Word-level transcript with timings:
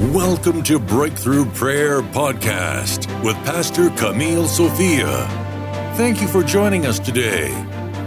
Welcome 0.00 0.62
to 0.62 0.78
Breakthrough 0.78 1.44
Prayer 1.46 2.02
Podcast 2.02 3.08
with 3.24 3.34
Pastor 3.38 3.90
Camille 3.90 4.46
Sophia. 4.46 5.26
Thank 5.96 6.22
you 6.22 6.28
for 6.28 6.44
joining 6.44 6.86
us 6.86 7.00
today. 7.00 7.50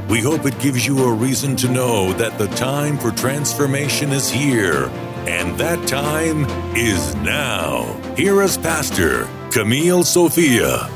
We 0.08 0.22
hope 0.22 0.46
it 0.46 0.58
gives 0.60 0.88
you 0.88 1.04
a 1.04 1.12
reason 1.12 1.58
to 1.58 1.70
know 1.70 2.14
that 2.14 2.38
the 2.38 2.48
time 2.56 2.98
for 2.98 3.12
transformation 3.12 4.14
is 4.14 4.30
here, 4.30 4.86
and 5.28 5.60
that 5.60 5.86
time 5.86 6.46
is 6.78 7.14
now. 7.16 7.84
Here 8.16 8.42
is 8.42 8.58
Pastor 8.58 9.28
Camille 9.52 10.06
Sophia. 10.06 10.90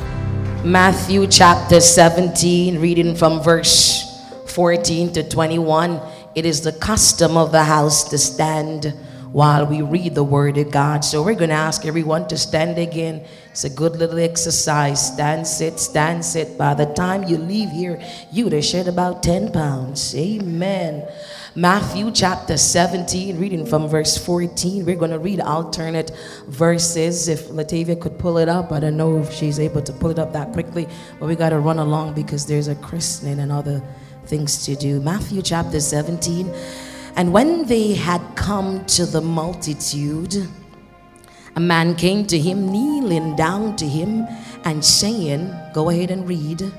Matthew 0.63 1.27
chapter 1.27 1.81
17, 1.81 2.79
reading 2.79 3.17
from 3.17 3.43
verse 3.43 4.25
14 4.47 5.11
to 5.11 5.27
21. 5.27 5.99
It 6.35 6.45
is 6.45 6.61
the 6.61 6.71
custom 6.71 7.35
of 7.35 7.51
the 7.51 7.65
house 7.65 8.05
to 8.11 8.17
stand 8.17 8.93
while 9.35 9.65
we 9.65 9.81
read 9.81 10.15
the 10.15 10.23
word 10.23 10.57
of 10.57 10.71
God. 10.71 11.03
So 11.03 11.21
we're 11.21 11.35
going 11.35 11.49
to 11.49 11.55
ask 11.55 11.85
everyone 11.85 12.25
to 12.29 12.37
stand 12.37 12.77
again. 12.77 13.21
It's 13.51 13.65
a 13.65 13.69
good 13.69 13.97
little 13.97 14.17
exercise. 14.17 15.07
Stand, 15.07 15.45
sit, 15.45 15.77
stand, 15.77 16.23
sit. 16.23 16.57
By 16.57 16.73
the 16.73 16.85
time 16.85 17.23
you 17.23 17.37
leave 17.37 17.69
here, 17.69 18.01
you'd 18.31 18.53
have 18.53 18.63
shed 18.63 18.87
about 18.87 19.23
10 19.23 19.51
pounds. 19.51 20.15
Amen. 20.15 21.05
Matthew 21.53 22.11
chapter 22.11 22.55
17, 22.55 23.37
reading 23.37 23.65
from 23.65 23.89
verse 23.89 24.17
14. 24.17 24.85
We're 24.85 24.95
going 24.95 25.11
to 25.11 25.19
read 25.19 25.41
alternate 25.41 26.11
verses. 26.47 27.27
If 27.27 27.49
Latavia 27.49 27.99
could 27.99 28.17
pull 28.17 28.37
it 28.37 28.47
up, 28.47 28.71
I 28.71 28.79
don't 28.79 28.95
know 28.95 29.19
if 29.19 29.33
she's 29.33 29.59
able 29.59 29.81
to 29.81 29.91
pull 29.91 30.11
it 30.11 30.17
up 30.17 30.31
that 30.31 30.53
quickly, 30.53 30.87
but 31.19 31.27
we 31.27 31.35
got 31.35 31.49
to 31.49 31.59
run 31.59 31.79
along 31.79 32.13
because 32.13 32.45
there's 32.45 32.69
a 32.69 32.75
christening 32.75 33.41
and 33.41 33.51
other 33.51 33.83
things 34.27 34.65
to 34.65 34.77
do. 34.77 35.01
Matthew 35.01 35.41
chapter 35.41 35.81
17 35.81 36.53
and 37.15 37.31
when 37.31 37.65
they 37.65 37.93
had 37.93 38.21
come 38.35 38.85
to 38.87 39.05
the 39.05 39.21
multitude, 39.21 40.47
a 41.55 41.59
man 41.59 41.95
came 41.95 42.25
to 42.27 42.37
him, 42.37 42.69
kneeling 42.69 43.37
down 43.37 43.77
to 43.77 43.87
him, 43.87 44.27
and 44.65 44.83
saying, 44.83 45.53
Go 45.73 45.89
ahead 45.89 46.11
and 46.11 46.27
read. 46.27 46.71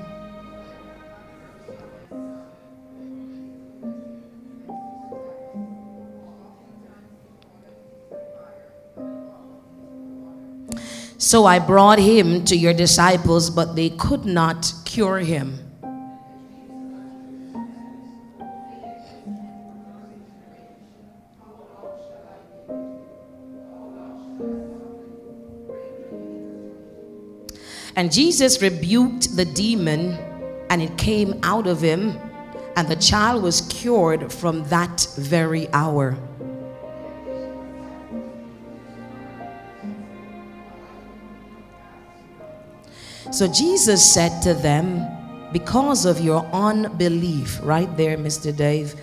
So 11.17 11.45
I 11.45 11.57
brought 11.57 11.97
him 11.97 12.45
to 12.45 12.55
your 12.55 12.73
disciples, 12.73 13.49
but 13.49 13.75
they 13.75 13.89
could 13.89 14.25
not 14.25 14.71
cure 14.85 15.17
him. 15.17 15.66
And 27.97 28.11
Jesus 28.11 28.61
rebuked 28.61 29.35
the 29.35 29.43
demon, 29.43 30.13
and 30.69 30.83
it 30.83 30.95
came 30.99 31.39
out 31.41 31.65
of 31.65 31.81
him, 31.81 32.15
and 32.75 32.87
the 32.87 32.95
child 32.95 33.41
was 33.41 33.61
cured 33.61 34.31
from 34.31 34.63
that 34.65 35.07
very 35.17 35.67
hour. 35.73 36.15
So 43.31 43.47
Jesus 43.47 44.13
said 44.13 44.41
to 44.43 44.53
them, 44.53 45.03
Because 45.51 46.05
of 46.05 46.21
your 46.21 46.45
unbelief, 46.53 47.59
right 47.63 47.97
there, 47.97 48.15
Mr. 48.15 48.55
Dave, 48.55 48.93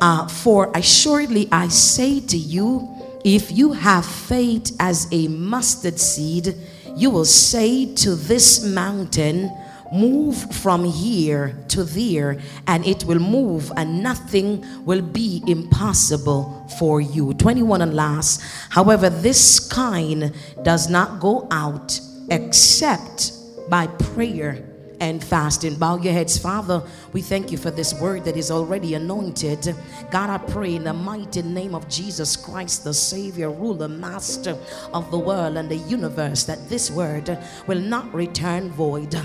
uh, 0.00 0.28
for 0.28 0.72
assuredly 0.74 1.46
I 1.52 1.68
say 1.68 2.20
to 2.20 2.38
you, 2.38 2.88
if 3.22 3.52
you 3.52 3.72
have 3.72 4.06
faith 4.06 4.74
as 4.80 5.08
a 5.12 5.28
mustard 5.28 6.00
seed, 6.00 6.56
you 6.96 7.10
will 7.10 7.24
say 7.24 7.92
to 7.96 8.14
this 8.14 8.64
mountain, 8.64 9.50
Move 9.92 10.52
from 10.52 10.84
here 10.84 11.54
to 11.68 11.84
there, 11.84 12.38
and 12.66 12.84
it 12.84 13.04
will 13.04 13.20
move, 13.20 13.70
and 13.76 14.02
nothing 14.02 14.64
will 14.84 15.02
be 15.02 15.40
impossible 15.46 16.66
for 16.80 17.00
you. 17.00 17.32
21 17.34 17.80
and 17.80 17.94
last. 17.94 18.42
However, 18.70 19.08
this 19.08 19.60
kind 19.68 20.34
does 20.64 20.90
not 20.90 21.20
go 21.20 21.46
out 21.52 22.00
except 22.28 23.34
by 23.70 23.86
prayer 23.86 24.64
and 25.00 25.22
fasting. 25.22 25.76
Bow 25.76 25.96
your 25.96 26.12
heads, 26.12 26.38
Father. 26.38 26.82
We 27.14 27.22
thank 27.22 27.52
you 27.52 27.58
for 27.58 27.70
this 27.70 27.94
word 27.94 28.24
that 28.24 28.36
is 28.36 28.50
already 28.50 28.94
anointed. 28.94 29.72
God, 30.10 30.30
I 30.30 30.38
pray 30.38 30.74
in 30.74 30.82
the 30.82 30.92
mighty 30.92 31.42
name 31.42 31.72
of 31.72 31.88
Jesus 31.88 32.36
Christ, 32.36 32.82
the 32.82 32.92
Savior, 32.92 33.50
ruler, 33.50 33.86
master 33.86 34.58
of 34.92 35.08
the 35.12 35.18
world 35.18 35.56
and 35.56 35.68
the 35.70 35.76
universe, 35.76 36.42
that 36.42 36.68
this 36.68 36.90
word 36.90 37.38
will 37.68 37.78
not 37.78 38.12
return 38.12 38.68
void. 38.72 39.16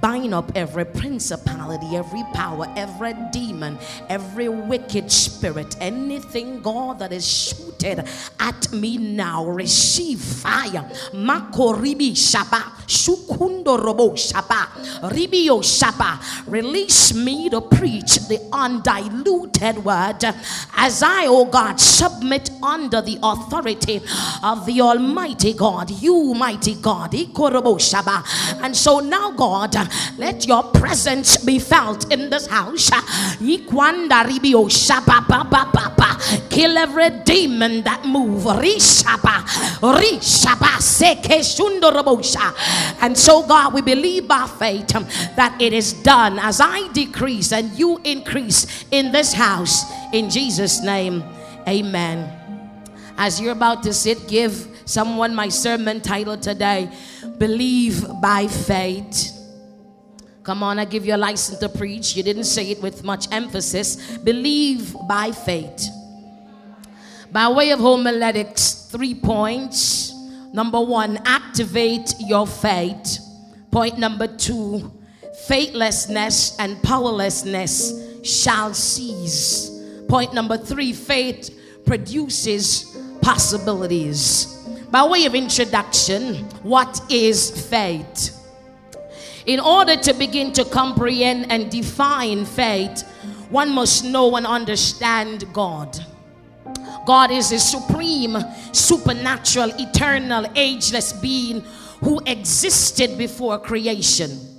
Bind 0.00 0.34
up 0.34 0.50
every 0.56 0.86
principality, 0.86 1.94
every 1.94 2.24
power, 2.34 2.66
every 2.76 3.14
demon, 3.30 3.78
every 4.08 4.48
wicked 4.48 5.12
spirit, 5.12 5.76
anything, 5.80 6.60
God, 6.60 6.98
that 6.98 7.12
is 7.12 7.26
shooted 7.26 8.08
at 8.40 8.72
me 8.72 8.98
now. 8.98 9.46
Receive 9.46 10.18
fire. 10.18 10.90
Makoribi 11.12 12.10
Shaba, 12.10 12.72
Shukundo 12.88 13.78
Robo 13.82 14.10
Shaba, 14.14 14.66
Ribio 15.12 15.62
Shaba. 15.62 16.18
Release 16.50 17.14
me 17.14 17.35
to 17.50 17.60
preach 17.60 18.16
the 18.28 18.40
undiluted 18.52 19.84
word 19.84 20.24
as 20.76 21.02
I, 21.02 21.26
oh 21.26 21.44
God, 21.44 21.80
submit 21.80 22.50
under 22.62 23.00
the 23.00 23.18
authority 23.22 24.00
of 24.42 24.66
the 24.66 24.80
Almighty 24.80 25.52
God, 25.52 25.90
you 25.90 26.34
mighty 26.34 26.74
God. 26.74 27.14
And 27.14 28.76
so 28.76 29.00
now, 29.00 29.30
God, 29.30 29.74
let 30.18 30.46
your 30.46 30.62
presence 30.64 31.36
be 31.38 31.58
felt 31.58 32.12
in 32.12 32.30
this 32.30 32.46
house. 32.46 32.90
Kill 36.50 36.78
every 36.78 37.10
demon 37.24 37.82
that 37.82 38.04
move. 38.04 38.46
And 43.02 43.18
so, 43.18 43.46
God, 43.46 43.74
we 43.74 43.82
believe 43.82 44.28
by 44.28 44.46
faith 44.46 44.88
that 45.36 45.56
it 45.60 45.72
is 45.72 45.92
done 45.92 46.38
as 46.38 46.60
I 46.60 46.88
and 47.26 47.72
you 47.76 47.98
increase 48.04 48.84
in 48.92 49.10
this 49.10 49.32
house. 49.32 49.84
In 50.12 50.30
Jesus' 50.30 50.80
name, 50.80 51.24
amen. 51.66 52.30
As 53.18 53.40
you're 53.40 53.52
about 53.52 53.82
to 53.82 53.92
sit, 53.92 54.28
give 54.28 54.68
someone 54.84 55.34
my 55.34 55.48
sermon 55.48 56.00
title 56.00 56.36
today 56.36 56.88
Believe 57.38 58.06
by 58.22 58.46
Faith. 58.46 59.32
Come 60.44 60.62
on, 60.62 60.78
I 60.78 60.84
give 60.84 61.04
you 61.04 61.16
a 61.16 61.18
license 61.18 61.58
to 61.58 61.68
preach. 61.68 62.14
You 62.14 62.22
didn't 62.22 62.44
say 62.44 62.70
it 62.70 62.80
with 62.80 63.02
much 63.02 63.26
emphasis. 63.32 64.16
Believe 64.18 64.94
by 65.08 65.32
faith. 65.32 65.88
By 67.32 67.48
way 67.48 67.72
of 67.72 67.80
homiletics, 67.80 68.88
three 68.92 69.16
points. 69.16 70.14
Number 70.52 70.80
one, 70.80 71.18
activate 71.24 72.14
your 72.20 72.46
faith. 72.46 73.18
Point 73.72 73.98
number 73.98 74.28
two, 74.28 74.92
faithlessness 75.46 76.58
and 76.58 76.82
powerlessness 76.82 77.92
shall 78.22 78.74
cease. 78.74 79.70
Point 80.08 80.34
number 80.34 80.56
three, 80.56 80.92
faith 80.92 81.50
produces 81.84 82.96
possibilities. 83.22 84.52
By 84.90 85.04
way 85.04 85.24
of 85.26 85.34
introduction, 85.34 86.36
what 86.62 87.00
is 87.10 87.68
faith? 87.68 88.32
In 89.46 89.60
order 89.60 89.96
to 89.96 90.12
begin 90.14 90.52
to 90.54 90.64
comprehend 90.64 91.52
and 91.52 91.70
define 91.70 92.44
faith, 92.44 93.02
one 93.50 93.72
must 93.72 94.04
know 94.04 94.34
and 94.36 94.46
understand 94.46 95.44
God. 95.52 95.96
God 97.06 97.30
is 97.30 97.52
a 97.52 97.60
supreme, 97.60 98.36
supernatural, 98.72 99.70
eternal, 99.78 100.46
ageless 100.56 101.12
being 101.12 101.60
who 102.00 102.20
existed 102.26 103.16
before 103.16 103.60
creation. 103.60 104.55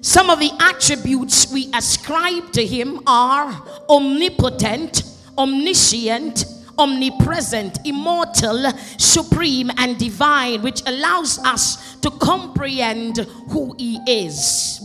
Some 0.00 0.30
of 0.30 0.38
the 0.38 0.50
attributes 0.60 1.52
we 1.52 1.70
ascribe 1.74 2.52
to 2.52 2.66
him 2.66 3.00
are 3.06 3.62
omnipotent, 3.88 5.02
omniscient, 5.36 6.44
omnipresent, 6.78 7.78
immortal, 7.84 8.70
supreme, 8.98 9.70
and 9.78 9.98
divine, 9.98 10.62
which 10.62 10.82
allows 10.86 11.38
us 11.38 11.96
to 11.96 12.10
comprehend 12.10 13.18
who 13.50 13.74
He 13.78 13.98
is. 14.06 14.82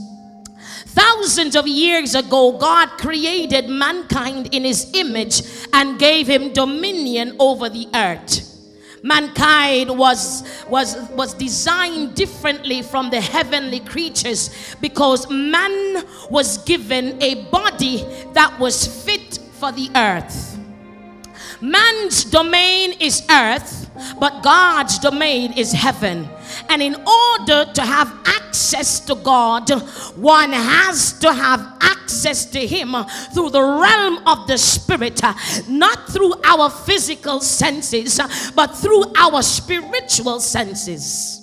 Thousands 0.87 1.55
of 1.55 1.67
years 1.67 2.15
ago, 2.15 2.57
God 2.57 2.89
created 2.97 3.69
mankind 3.69 4.53
in 4.53 4.63
His 4.63 4.91
image 4.93 5.41
and 5.73 5.99
gave 5.99 6.27
him 6.27 6.53
dominion 6.53 7.35
over 7.39 7.69
the 7.69 7.87
earth. 7.93 8.50
Mankind 9.03 9.97
was, 9.97 10.43
was, 10.69 10.95
was 11.09 11.33
designed 11.33 12.13
differently 12.15 12.83
from 12.83 13.09
the 13.09 13.19
heavenly 13.19 13.79
creatures 13.79 14.75
because 14.79 15.29
man 15.29 16.05
was 16.29 16.59
given 16.59 17.21
a 17.21 17.43
body 17.45 18.05
that 18.33 18.59
was 18.59 18.85
fit 19.03 19.39
for 19.53 19.71
the 19.71 19.89
earth. 19.95 20.59
Man's 21.61 22.25
domain 22.25 22.93
is 22.99 23.23
earth, 23.29 23.89
but 24.19 24.41
God's 24.43 24.99
domain 24.99 25.53
is 25.53 25.71
heaven. 25.71 26.27
And 26.71 26.81
in 26.81 26.95
order 26.95 27.69
to 27.73 27.81
have 27.81 28.17
access 28.25 29.01
to 29.01 29.15
God, 29.15 29.69
one 30.15 30.53
has 30.53 31.11
to 31.19 31.33
have 31.33 31.59
access 31.81 32.45
to 32.45 32.65
Him 32.65 32.95
through 33.33 33.49
the 33.49 33.61
realm 33.61 34.25
of 34.25 34.47
the 34.47 34.57
Spirit, 34.57 35.21
not 35.67 36.09
through 36.09 36.33
our 36.45 36.69
physical 36.69 37.41
senses, 37.41 38.21
but 38.55 38.67
through 38.67 39.13
our 39.17 39.43
spiritual 39.43 40.39
senses. 40.39 41.41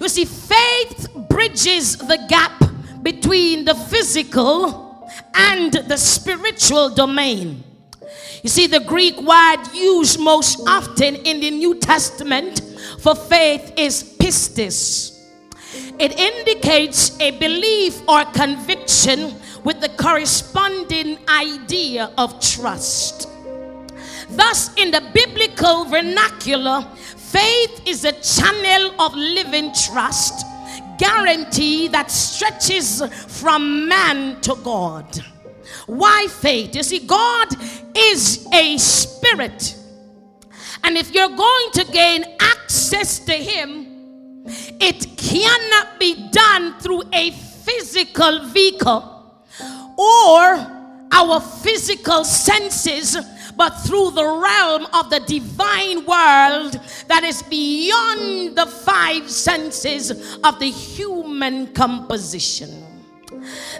You 0.00 0.08
see, 0.08 0.26
faith 0.26 1.08
bridges 1.28 1.96
the 1.96 2.24
gap 2.28 2.62
between 3.02 3.64
the 3.64 3.74
physical 3.74 5.10
and 5.34 5.72
the 5.72 5.96
spiritual 5.96 6.90
domain. 6.90 7.64
You 8.44 8.48
see, 8.48 8.68
the 8.68 8.80
Greek 8.80 9.20
word 9.20 9.64
used 9.74 10.20
most 10.20 10.60
often 10.68 11.16
in 11.16 11.40
the 11.40 11.50
New 11.50 11.78
Testament 11.80 12.61
for 13.02 13.16
faith 13.16 13.72
is 13.76 14.04
pistis. 14.16 15.18
It 15.98 16.16
indicates 16.18 17.18
a 17.18 17.32
belief 17.32 18.00
or 18.08 18.24
conviction 18.26 19.34
with 19.64 19.80
the 19.80 19.88
corresponding 19.88 21.18
idea 21.28 22.12
of 22.16 22.40
trust. 22.40 23.28
Thus, 24.30 24.72
in 24.76 24.92
the 24.92 25.02
biblical 25.12 25.84
vernacular, 25.86 26.82
faith 26.94 27.82
is 27.86 28.04
a 28.04 28.12
channel 28.12 28.94
of 29.00 29.14
living 29.14 29.72
trust, 29.74 30.46
guarantee 30.96 31.88
that 31.88 32.08
stretches 32.08 33.02
from 33.40 33.88
man 33.88 34.40
to 34.42 34.54
God. 34.62 35.06
Why 35.86 36.28
faith? 36.30 36.76
You 36.76 36.84
see, 36.84 37.00
God 37.00 37.48
is 37.96 38.46
a 38.52 38.78
spirit. 38.78 39.76
And 40.84 40.96
if 40.96 41.14
you're 41.14 41.28
going 41.28 41.70
to 41.74 41.84
gain 41.92 42.24
access 42.40 43.18
to 43.20 43.32
Him, 43.32 43.92
it 44.80 45.16
cannot 45.16 46.00
be 46.00 46.28
done 46.30 46.78
through 46.80 47.02
a 47.12 47.30
physical 47.30 48.46
vehicle 48.46 49.08
or 49.96 50.82
our 51.12 51.40
physical 51.40 52.24
senses, 52.24 53.16
but 53.56 53.70
through 53.70 54.10
the 54.12 54.24
realm 54.24 54.86
of 54.94 55.10
the 55.10 55.20
divine 55.20 56.04
world 56.06 56.80
that 57.06 57.22
is 57.22 57.42
beyond 57.42 58.56
the 58.56 58.66
five 58.66 59.30
senses 59.30 60.10
of 60.42 60.58
the 60.58 60.70
human 60.70 61.72
composition. 61.74 62.82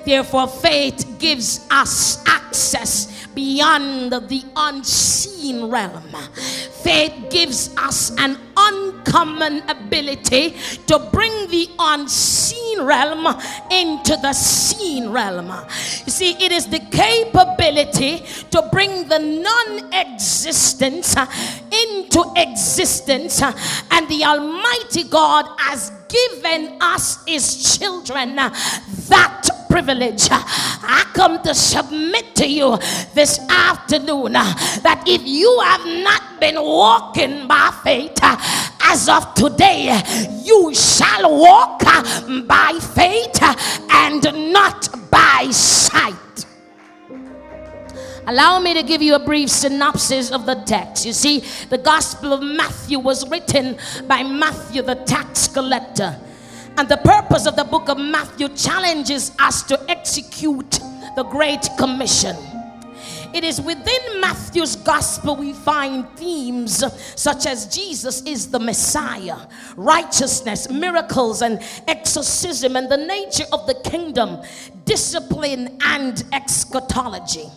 Therefore, 0.04 0.46
faith 0.46 1.16
gives 1.18 1.66
us 1.70 2.22
access 2.26 3.26
beyond 3.28 4.12
the 4.12 4.44
unseen 4.56 5.70
realm. 5.70 6.14
Faith 6.82 7.30
gives 7.30 7.74
us 7.76 8.10
an 8.18 8.36
uncommon 8.56 9.62
ability 9.68 10.56
to 10.86 10.98
bring 11.12 11.32
the 11.48 11.68
unseen 11.78 12.82
realm 12.82 13.26
into 13.70 14.16
the 14.22 14.32
seen 14.32 15.08
realm. 15.10 15.46
You 16.04 16.12
see, 16.12 16.32
it 16.44 16.52
is 16.52 16.66
the 16.66 16.80
capability 16.90 18.24
to 18.50 18.68
bring 18.72 19.08
the 19.08 19.18
non 19.18 19.92
existence 19.92 21.16
uh, 21.16 21.26
into 21.70 22.24
existence, 22.36 23.42
uh, 23.42 23.52
and 23.90 24.08
the 24.08 24.24
Almighty 24.24 25.04
God 25.04 25.46
has 25.58 25.92
given 26.08 26.78
us 26.80 27.24
His 27.26 27.78
children 27.78 28.38
uh, 28.38 28.50
that 29.08 29.41
privilege. 29.72 30.28
I 30.30 31.10
come 31.14 31.42
to 31.44 31.54
submit 31.54 32.34
to 32.36 32.46
you 32.46 32.76
this 33.14 33.40
afternoon 33.48 34.32
that 34.34 35.02
if 35.06 35.22
you 35.24 35.60
have 35.64 35.86
not 36.04 36.38
been 36.38 36.60
walking 36.60 37.48
by 37.48 37.72
faith 37.82 38.18
as 38.84 39.08
of 39.08 39.32
today, 39.32 39.98
you 40.44 40.74
shall 40.74 41.24
walk 41.38 41.80
by 42.46 42.78
faith 42.94 43.40
and 43.90 44.52
not 44.52 45.10
by 45.10 45.48
sight. 45.50 46.44
Allow 48.26 48.60
me 48.60 48.74
to 48.74 48.82
give 48.82 49.00
you 49.00 49.14
a 49.14 49.18
brief 49.18 49.48
synopsis 49.48 50.30
of 50.30 50.44
the 50.44 50.56
text. 50.66 51.06
You 51.06 51.14
see, 51.14 51.40
the 51.70 51.78
Gospel 51.78 52.34
of 52.34 52.42
Matthew 52.42 52.98
was 52.98 53.28
written 53.30 53.78
by 54.06 54.22
Matthew, 54.22 54.82
the 54.82 54.96
tax 54.96 55.48
collector. 55.48 56.18
And 56.76 56.88
the 56.88 56.96
purpose 56.98 57.46
of 57.46 57.56
the 57.56 57.64
book 57.64 57.88
of 57.88 57.98
Matthew 57.98 58.48
challenges 58.48 59.32
us 59.38 59.62
to 59.64 59.90
execute 59.90 60.80
the 61.16 61.24
Great 61.30 61.68
Commission. 61.78 62.36
It 63.34 63.44
is 63.44 63.60
within 63.60 64.20
Matthew's 64.20 64.76
gospel 64.76 65.36
we 65.36 65.54
find 65.54 66.06
themes 66.18 66.84
such 67.18 67.46
as 67.46 67.66
Jesus 67.66 68.22
is 68.22 68.50
the 68.50 68.58
Messiah, 68.58 69.38
righteousness, 69.76 70.70
miracles, 70.70 71.40
and 71.40 71.62
exorcism, 71.88 72.76
and 72.76 72.90
the 72.90 72.98
nature 72.98 73.46
of 73.52 73.66
the 73.66 73.74
kingdom, 73.88 74.42
discipline, 74.84 75.78
and 75.82 76.24
eschatology. 76.32 77.48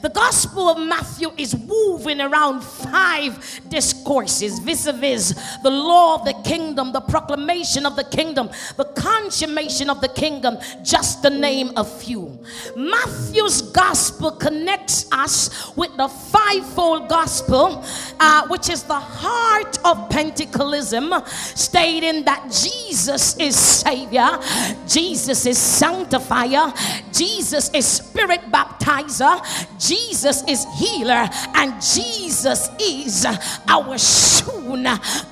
The 0.00 0.10
Gospel 0.10 0.68
of 0.68 0.78
Matthew 0.78 1.30
is 1.36 1.54
woven 1.54 2.20
around 2.20 2.62
five 2.62 3.60
discourses 3.68 4.58
vis 4.58 4.86
a 4.86 4.92
vis 4.92 5.34
the 5.62 5.70
law 5.70 6.16
of 6.16 6.24
the 6.24 6.34
kingdom, 6.48 6.92
the 6.92 7.00
proclamation 7.00 7.86
of 7.86 7.96
the 7.96 8.04
kingdom, 8.04 8.50
the 8.76 8.84
consummation 8.84 9.90
of 9.90 10.00
the 10.00 10.08
kingdom, 10.08 10.58
just 10.82 11.22
to 11.22 11.30
name 11.30 11.72
a 11.76 11.84
few. 11.84 12.38
Matthew's 12.76 13.62
Gospel 13.62 14.32
connects 14.32 15.06
us 15.12 15.74
with 15.76 15.96
the 15.96 16.08
fivefold 16.08 17.08
Gospel, 17.08 17.84
uh, 18.20 18.46
which 18.48 18.68
is 18.68 18.82
the 18.84 18.98
heart 18.98 19.78
of 19.84 20.08
Pentecostalism, 20.08 21.26
stating 21.56 22.24
that 22.24 22.44
Jesus 22.50 23.36
is 23.38 23.56
Savior, 23.56 24.38
Jesus 24.86 25.46
is 25.46 25.58
Sanctifier, 25.58 26.72
Jesus 27.12 27.70
is 27.70 27.86
Spirit 27.86 28.40
Baptizer. 28.50 29.40
Jesus 29.78 30.42
is 30.48 30.66
healer 30.78 31.28
and 31.54 31.80
Jesus 31.82 32.68
is 32.80 33.26
our 33.68 33.98
soon 33.98 34.86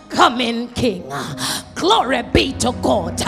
coming 0.08 0.68
King. 0.68 1.04
Glory 1.74 2.22
be 2.22 2.52
to 2.54 2.72
God. 2.82 3.20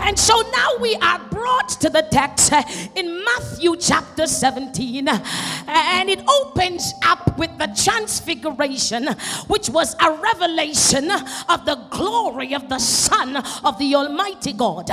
And 0.00 0.18
so 0.18 0.40
now 0.52 0.70
we 0.80 0.94
are 0.96 1.18
brought 1.30 1.68
to 1.80 1.88
the 1.88 2.06
text 2.10 2.52
in 2.94 3.24
Matthew 3.24 3.76
chapter 3.76 4.26
17, 4.26 5.08
and 5.08 6.10
it 6.10 6.20
opens 6.28 6.92
up 7.04 7.38
with 7.38 7.56
the 7.58 7.66
transfiguration, 7.82 9.08
which 9.48 9.68
was 9.68 9.96
a 10.00 10.12
revelation 10.12 11.10
of 11.48 11.64
the 11.64 11.76
glory 11.90 12.54
of 12.54 12.68
the 12.68 12.78
Son 12.78 13.36
of 13.64 13.78
the 13.78 13.94
Almighty 13.94 14.52
God. 14.52 14.90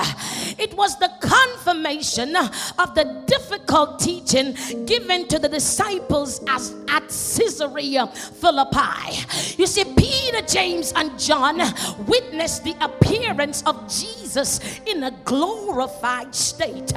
It 0.57 0.73
was 0.75 0.97
the 0.99 1.11
confirmation 1.19 2.35
of 2.35 2.95
the 2.95 3.23
difficult 3.27 3.99
teaching 3.99 4.55
given 4.85 5.27
to 5.27 5.39
the 5.39 5.49
disciples 5.49 6.41
as 6.47 6.75
at 6.89 7.03
Caesarea 7.03 8.07
Philippi. 8.07 9.55
You 9.57 9.67
see, 9.67 9.85
Peter, 9.85 10.41
James, 10.45 10.93
and 10.95 11.17
John 11.19 11.57
witnessed 12.05 12.63
the 12.63 12.75
appearance 12.81 13.63
of 13.63 13.87
Jesus 13.89 14.59
in 14.85 15.00
a 15.03 15.11
glorified 15.25 16.33
state. 16.33 16.91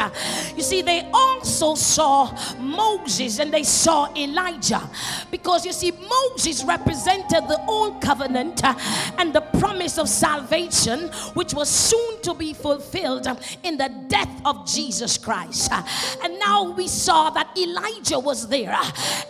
You 0.56 0.62
see, 0.62 0.82
they 0.82 1.08
also 1.12 1.74
saw 1.74 2.36
Moses 2.58 3.38
and 3.38 3.52
they 3.52 3.62
saw 3.62 4.14
Elijah 4.16 4.82
because 5.30 5.66
you 5.66 5.72
see, 5.72 5.90
Moses 5.90 6.64
represented 6.64 7.48
the 7.48 7.60
old 7.66 8.00
covenant 8.00 8.64
uh, 8.64 8.74
and 9.18 9.32
the 9.32 9.40
promise 9.40 9.98
of 9.98 10.08
salvation, 10.08 11.08
which 11.34 11.54
was 11.54 11.68
soon 11.68 12.22
to 12.22 12.34
be 12.34 12.52
fulfilled 12.52 13.26
uh, 13.26 13.36
in 13.62 13.76
the 13.76 13.88
death 14.08 14.40
of 14.44 14.66
Jesus 14.66 15.18
Christ. 15.18 15.72
Uh, 15.72 15.82
and 16.22 16.38
now 16.38 16.70
we 16.70 16.88
saw 16.88 17.30
that 17.30 17.48
Elijah 17.58 18.18
was 18.18 18.48
there, 18.48 18.76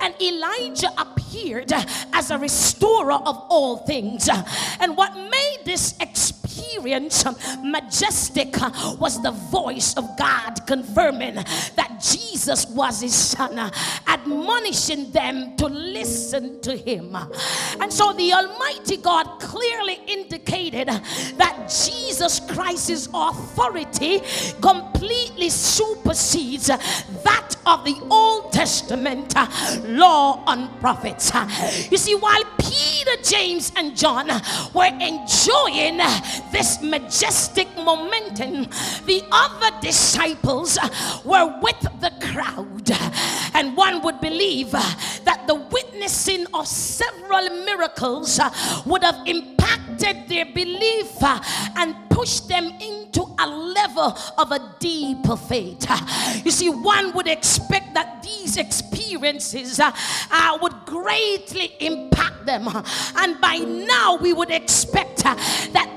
and 0.00 0.14
Elijah 0.20 0.90
appeared 0.98 1.72
as 2.12 2.30
a 2.30 2.38
restorer 2.38 3.12
of 3.12 3.36
all 3.48 3.78
things. 3.78 4.28
And 4.80 4.96
what 4.96 5.14
made 5.16 5.58
this 5.64 5.94
experience 6.00 6.43
Um, 6.92 7.08
majestic 7.62 8.60
uh, 8.60 8.96
was 8.98 9.22
the 9.22 9.30
voice 9.30 9.94
of 9.94 10.04
God 10.18 10.66
confirming 10.66 11.34
that 11.34 12.00
Jesus 12.00 12.66
was 12.66 13.00
his 13.00 13.14
son, 13.14 13.58
uh, 13.58 13.70
admonishing 14.06 15.10
them 15.12 15.56
to 15.56 15.66
listen 15.66 16.60
to 16.60 16.76
him. 16.76 17.16
And 17.80 17.92
so 17.92 18.12
the 18.12 18.32
Almighty 18.32 18.98
God 18.98 19.40
clearly 19.40 20.00
indicated 20.06 20.88
that 20.88 21.74
Jesus 21.86 22.40
Christ's 22.40 23.08
authority 23.14 24.20
completely 24.60 25.48
supersedes 25.48 26.66
that 26.66 27.56
of 27.66 27.84
the 27.84 27.96
Old 28.10 28.52
Testament 28.52 29.34
uh, 29.36 29.46
law 29.86 30.42
and 30.46 30.68
prophets. 30.80 31.32
You 31.90 31.96
see, 31.96 32.14
while 32.14 32.44
Peter, 32.58 33.22
James, 33.22 33.72
and 33.76 33.96
John 33.96 34.28
were 34.74 34.84
enjoying 35.00 35.98
this 36.52 36.73
majestic 36.82 37.68
momentum, 37.76 38.64
the 39.06 39.22
other 39.30 39.70
disciples 39.80 40.78
were 41.24 41.58
with 41.60 41.80
the 42.00 42.12
crowd. 42.20 42.90
And 43.54 43.76
one 43.76 44.02
would 44.02 44.20
believe 44.20 44.72
that 44.72 45.44
the 45.46 45.54
witnessing 45.54 46.46
of 46.54 46.66
several 46.66 47.48
miracles 47.64 48.40
would 48.86 49.02
have 49.02 49.20
impacted 49.26 50.28
their 50.28 50.46
belief 50.46 51.22
and 51.76 51.94
pushed 52.10 52.48
them 52.48 52.66
into 52.80 53.22
a 53.38 53.46
level 53.46 54.16
of 54.38 54.52
a 54.52 54.74
deeper 54.78 55.36
faith. 55.36 55.86
You 56.44 56.50
see, 56.50 56.68
one 56.68 57.12
would 57.12 57.26
expect 57.26 57.94
that 57.94 58.22
these 58.22 58.56
experiences 58.56 59.80
uh, 59.80 60.58
would 60.62 60.74
greatly 60.86 61.74
impact 61.80 62.46
them. 62.46 62.68
And 63.16 63.40
by 63.40 63.56
now, 63.58 64.16
we 64.16 64.32
would 64.32 64.50
expect 64.50 65.26
uh, 65.26 65.34
that 65.72 65.93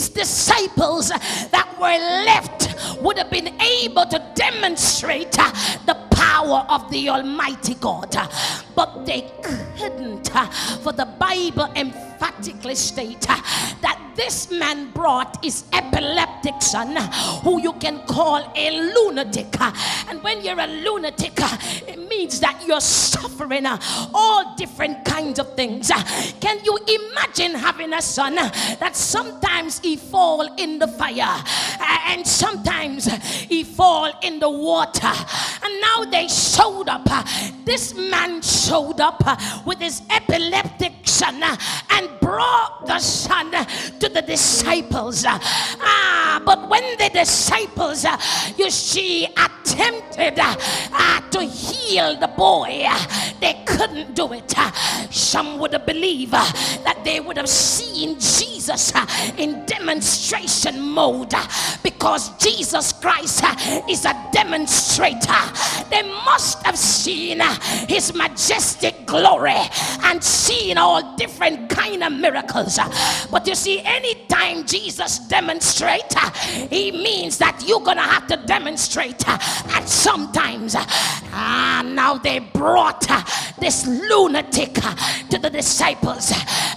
these 0.00 0.08
disciples 0.08 1.10
that 1.10 1.68
were 1.78 1.98
left 2.24 3.02
would 3.02 3.18
have 3.18 3.30
been 3.30 3.48
able 3.60 4.06
to 4.06 4.32
demonstrate 4.34 5.38
uh, 5.38 5.52
the 5.84 6.09
power 6.50 6.66
of 6.68 6.90
the 6.90 7.08
Almighty 7.08 7.74
God. 7.74 8.14
But 8.74 9.06
they 9.06 9.30
couldn't, 9.42 10.34
uh, 10.34 10.46
for 10.82 10.92
the 10.92 11.06
Bible 11.18 11.70
emphatically 11.76 12.74
states 12.74 13.26
uh, 13.28 13.36
that 13.82 13.98
this 14.16 14.50
man 14.50 14.90
brought 14.90 15.42
his 15.44 15.64
epileptic 15.72 16.60
son, 16.60 16.96
who 17.42 17.60
you 17.60 17.72
can 17.74 18.00
call 18.06 18.52
a 18.54 18.92
lunatic. 18.94 19.48
Uh, 19.60 19.72
and 20.08 20.22
when 20.22 20.44
you're 20.44 20.58
a 20.58 20.66
lunatic, 20.66 21.40
uh, 21.40 21.56
it 21.86 21.98
means 22.08 22.40
that 22.40 22.62
you're 22.66 22.80
suffering 22.80 23.66
uh, 23.66 23.78
all 24.12 24.54
different 24.56 25.04
kinds 25.04 25.38
of 25.38 25.54
things. 25.54 25.90
Can 26.40 26.58
you 26.64 26.78
imagine 26.86 27.54
having 27.54 27.92
a 27.92 28.02
son 28.02 28.34
that 28.34 28.92
sometimes 28.94 29.80
he 29.80 29.96
fall 29.96 30.54
in 30.56 30.78
the 30.78 30.88
fire 30.88 31.42
and 32.08 32.26
sometimes 32.26 33.06
he 33.06 33.62
fall 33.64 34.12
in 34.22 34.38
the 34.40 34.50
water? 34.50 35.12
And 35.62 35.80
now 35.80 36.04
they 36.04 36.28
showed 36.40 36.88
up. 36.88 37.08
This 37.64 37.94
man 37.94 38.40
showed 38.42 39.00
up 39.00 39.22
with 39.66 39.78
his 39.78 40.02
epileptic 40.10 40.92
son 41.04 41.42
and 41.90 42.20
brought 42.20 42.86
the 42.86 42.98
son 42.98 43.50
to 43.50 44.08
the 44.08 44.22
disciples. 44.22 45.24
Ah, 45.26 46.42
but 46.44 46.68
when 46.68 46.82
the 46.98 47.10
disciples, 47.12 48.06
you 48.56 48.70
see, 48.70 49.26
attempted 49.26 50.38
uh, 50.38 51.20
to 51.30 51.42
heal 51.42 52.18
the 52.18 52.28
boy, 52.28 52.86
they 53.40 53.62
couldn't 53.66 54.14
do 54.14 54.32
it. 54.32 54.54
Some 55.10 55.58
would 55.58 55.72
have 55.72 55.86
believed 55.86 56.32
that 56.32 57.00
they 57.04 57.20
would 57.20 57.36
have 57.36 57.48
seen 57.48 58.18
Jesus 58.18 58.92
in 59.36 59.64
demonstration 59.66 60.80
mode 60.80 61.34
because 61.82 62.36
Jesus 62.38 62.89
Christ 63.00 63.42
uh, 63.44 63.82
is 63.88 64.04
a 64.04 64.14
demonstrator. 64.32 65.42
They 65.90 66.02
must 66.02 66.62
have 66.64 66.76
seen 66.76 67.40
uh, 67.40 67.54
his 67.88 68.14
majestic 68.14 69.06
glory 69.06 69.56
and 70.02 70.22
seen 70.22 70.76
all 70.78 71.16
different 71.16 71.70
kind 71.70 72.04
of 72.04 72.12
miracles. 72.12 72.78
But 73.30 73.46
you 73.46 73.54
see, 73.54 73.80
anytime 73.80 74.66
Jesus 74.66 75.18
demonstrates, 75.20 76.14
uh, 76.16 76.30
he 76.68 76.92
means 76.92 77.38
that 77.38 77.62
you're 77.66 77.80
gonna 77.80 78.02
have 78.02 78.26
to 78.28 78.36
demonstrate. 78.46 79.26
And 79.28 79.88
sometimes, 79.88 80.74
ah, 80.76 81.82
now 81.84 82.18
they 82.18 82.38
brought 82.38 83.06
this 83.60 83.86
lunatic 83.86 84.74
to 85.30 85.38
the 85.38 85.50
disciples, 85.50 86.32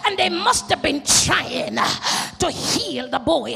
and 0.05 0.17
they 0.17 0.29
must 0.29 0.69
have 0.69 0.81
been 0.81 1.01
trying 1.03 1.75
to 2.39 2.51
heal 2.51 3.09
the 3.09 3.19
boy. 3.19 3.55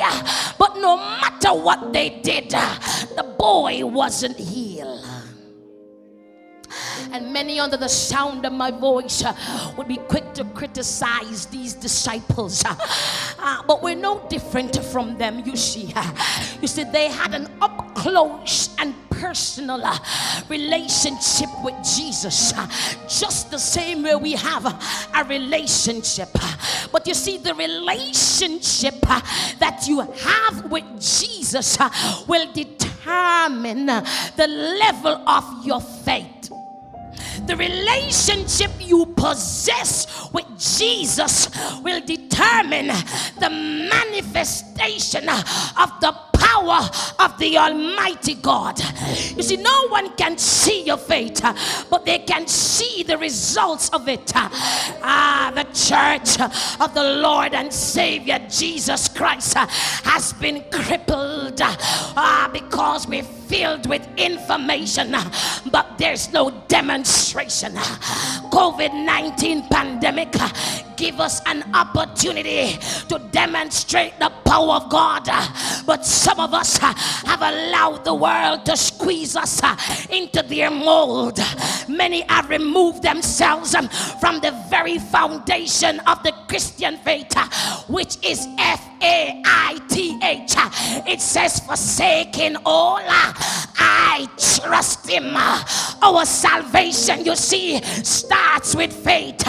But 0.57 0.77
no 0.77 0.97
matter 0.97 1.53
what 1.53 1.93
they 1.93 2.21
did, 2.21 2.49
the 2.49 3.35
boy 3.37 3.85
wasn't 3.85 4.37
healed 4.37 5.05
and 7.13 7.31
many 7.31 7.59
under 7.59 7.77
the 7.77 7.87
sound 7.87 8.45
of 8.45 8.53
my 8.53 8.71
voice 8.71 9.23
uh, 9.23 9.33
would 9.77 9.87
be 9.87 9.97
quick 9.97 10.33
to 10.33 10.43
criticize 10.45 11.45
these 11.47 11.73
disciples. 11.73 12.63
Uh, 12.65 12.75
uh, 13.39 13.63
but 13.67 13.81
we're 13.81 13.95
no 13.95 14.25
different 14.29 14.83
from 14.85 15.17
them, 15.17 15.41
you 15.45 15.55
see. 15.55 15.93
you 16.61 16.67
see, 16.67 16.83
they 16.83 17.07
had 17.07 17.33
an 17.33 17.47
up 17.61 17.95
close 17.95 18.75
and 18.79 18.93
personal 19.19 19.83
uh, 19.83 19.97
relationship 20.49 21.49
with 21.63 21.75
Jesus, 21.83 22.53
uh, 22.53 22.67
just 23.07 23.51
the 23.51 23.59
same 23.59 24.03
way 24.03 24.15
we 24.15 24.33
have 24.33 24.65
a 24.65 25.23
relationship. 25.25 26.29
But 26.91 27.07
you 27.07 27.13
see, 27.13 27.37
the 27.37 27.53
relationship 27.55 28.95
uh, 29.07 29.21
that 29.59 29.87
you 29.87 30.01
have 30.01 30.71
with 30.71 30.85
Jesus 31.01 31.77
will 32.27 32.51
determine 32.53 33.85
the 33.85 34.47
level 34.79 35.27
of 35.27 35.65
your 35.65 35.81
faith 35.81 36.51
the 37.45 37.55
relationship 37.55 38.71
you 38.79 39.05
possess 39.15 40.29
with 40.33 40.45
Jesus 40.57 41.49
will 41.81 42.01
determine 42.01 42.87
the 43.39 43.49
manifestation 43.49 45.29
of 45.29 45.91
the 46.01 46.13
power 46.47 46.89
of 47.19 47.37
the 47.39 47.57
Almighty 47.57 48.35
God. 48.35 48.79
You 49.35 49.43
see, 49.43 49.57
no 49.57 49.87
one 49.89 50.15
can 50.15 50.37
see 50.37 50.83
your 50.83 50.97
faith, 50.97 51.41
but 51.89 52.05
they 52.05 52.19
can 52.19 52.47
see 52.47 53.03
the 53.03 53.17
results 53.17 53.89
of 53.89 54.07
it. 54.07 54.31
Ah, 54.35 55.51
the 55.53 55.63
church 55.73 56.39
of 56.79 56.93
the 56.93 57.03
Lord 57.21 57.53
and 57.53 57.71
Savior 57.71 58.39
Jesus 58.49 59.07
Christ 59.07 59.55
has 59.57 60.33
been 60.33 60.63
crippled 60.71 61.59
ah, 61.61 62.49
because 62.51 63.07
we 63.07 63.21
filled 63.21 63.87
with 63.87 64.07
information, 64.17 65.15
but 65.71 65.97
there's 65.97 66.31
no 66.33 66.51
demonstration. 66.67 67.73
COVID 68.51 68.93
19 69.05 69.63
pandemic 69.69 70.33
give 70.97 71.19
us 71.19 71.41
an 71.45 71.63
opportunity 71.73 72.77
to 73.07 73.19
demonstrate 73.31 74.17
the 74.19 74.29
power 74.43 74.73
of 74.73 74.89
God. 74.89 75.29
But 75.85 76.05
some 76.05 76.39
of 76.39 76.53
us 76.53 76.77
have 76.77 77.41
allowed 77.41 78.03
the 78.03 78.13
world 78.13 78.65
to 78.65 78.75
squeeze 78.75 79.35
us 79.35 79.61
into 80.09 80.41
their 80.43 80.71
mold. 80.71 81.39
Many 81.87 82.21
have 82.21 82.49
removed 82.49 83.03
themselves 83.03 83.75
from 84.19 84.39
the 84.41 84.51
very 84.69 84.97
foundation 84.97 85.99
of 86.01 86.21
the 86.23 86.33
Christian 86.49 86.97
faith, 86.97 87.33
which 87.87 88.17
is 88.25 88.45
F 88.57 88.81
A 89.01 89.41
I 89.45 89.79
T 89.89 90.19
H. 90.21 90.55
It 91.07 91.21
says, 91.21 91.59
forsaking 91.59 92.57
all, 92.65 92.99
I 92.99 94.27
trust 94.37 95.07
Him. 95.09 95.35
Our 96.01 96.25
salvation, 96.25 97.25
you 97.25 97.35
see, 97.35 97.81
starts 97.81 98.75
with 98.75 98.93
faith. 98.93 99.43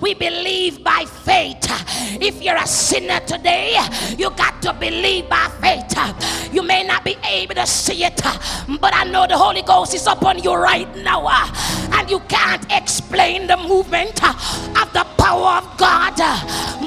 We 0.00 0.14
believe 0.14 0.82
by 0.82 1.04
faith. 1.06 1.66
If 2.20 2.42
you're 2.42 2.56
a 2.56 2.66
sinner 2.66 3.20
today, 3.20 3.76
you 4.16 4.30
got 4.30 4.62
to 4.62 4.72
believe 4.74 5.28
by 5.28 5.50
faith. 5.60 6.52
You 6.52 6.62
may 6.62 6.84
not 6.84 7.04
be 7.04 7.16
able 7.24 7.56
to 7.56 7.66
see 7.66 8.04
it, 8.04 8.20
but 8.80 8.94
I 8.94 9.04
know 9.04 9.26
the 9.26 9.36
Holy 9.36 9.62
Ghost 9.62 9.94
is 9.94 10.06
upon 10.06 10.42
you 10.42 10.54
right 10.54 10.88
now, 10.96 11.26
and 11.92 12.08
you 12.10 12.20
can't 12.20 12.64
explain 12.70 13.46
the 13.46 13.56
movement 13.56 14.22
of 14.24 14.92
the 14.92 15.04
power 15.18 15.58
of 15.58 15.76
God. 15.76 16.14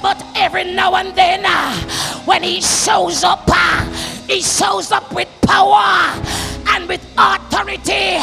But 0.01 0.23
every 0.35 0.63
now 0.73 0.95
and 0.95 1.13
then, 1.15 1.43
when 2.25 2.43
He 2.43 2.61
shows 2.61 3.23
up, 3.23 3.43
ah, 3.49 3.87
He 4.27 4.41
shows 4.41 4.91
up 4.91 5.13
with 5.13 5.27
power 5.41 6.13
and 6.69 6.87
with 6.87 7.03
authority 7.17 8.19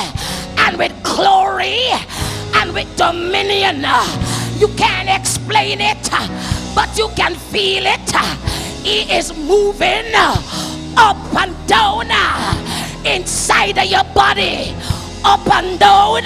and 0.58 0.76
with 0.78 0.92
glory 1.02 1.78
and 2.54 2.72
with 2.72 2.88
dominion. 2.96 3.84
You 4.58 4.68
can't 4.76 5.08
explain 5.08 5.80
it, 5.80 6.08
but 6.74 6.96
you 6.96 7.08
can 7.16 7.34
feel 7.34 7.84
it. 7.86 8.10
He 8.84 9.10
is 9.12 9.36
moving 9.36 10.14
up 10.96 11.16
and 11.34 11.54
down 11.66 12.10
inside 13.04 13.78
of 13.78 13.86
your 13.86 14.04
body, 14.14 14.74
up 15.24 15.46
and 15.50 15.78
down 15.78 16.24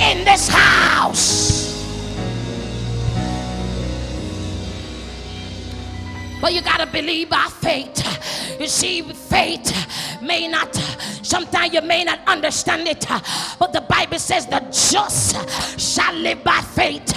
in 0.00 0.24
this 0.24 0.48
house. 0.48 1.61
But 6.42 6.52
you 6.52 6.60
got 6.60 6.80
to 6.80 6.86
believe 6.86 7.30
by 7.30 7.48
faith. 7.60 8.58
You 8.60 8.66
see, 8.66 9.02
faith 9.02 9.72
may 10.20 10.48
not, 10.48 10.74
sometimes 11.22 11.72
you 11.72 11.80
may 11.82 12.02
not 12.04 12.18
understand 12.26 12.88
it, 12.88 13.06
but 13.58 13.72
the 13.72 13.80
Bible 13.88 14.18
says 14.18 14.46
the 14.46 14.58
just 14.70 15.80
shall 15.80 16.14
live 16.14 16.42
by 16.42 16.60
faith. 16.60 17.12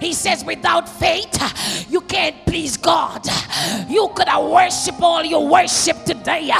He 0.00 0.12
says, 0.12 0.44
without 0.44 0.88
faith, 0.88 1.86
you 1.90 2.02
can't 2.02 2.36
please 2.46 2.76
God. 2.76 3.26
You 3.88 4.10
could 4.14 4.28
have 4.28 4.44
worshiped 4.44 5.00
all 5.00 5.24
your 5.24 5.48
worship 5.48 6.04
today 6.04 6.50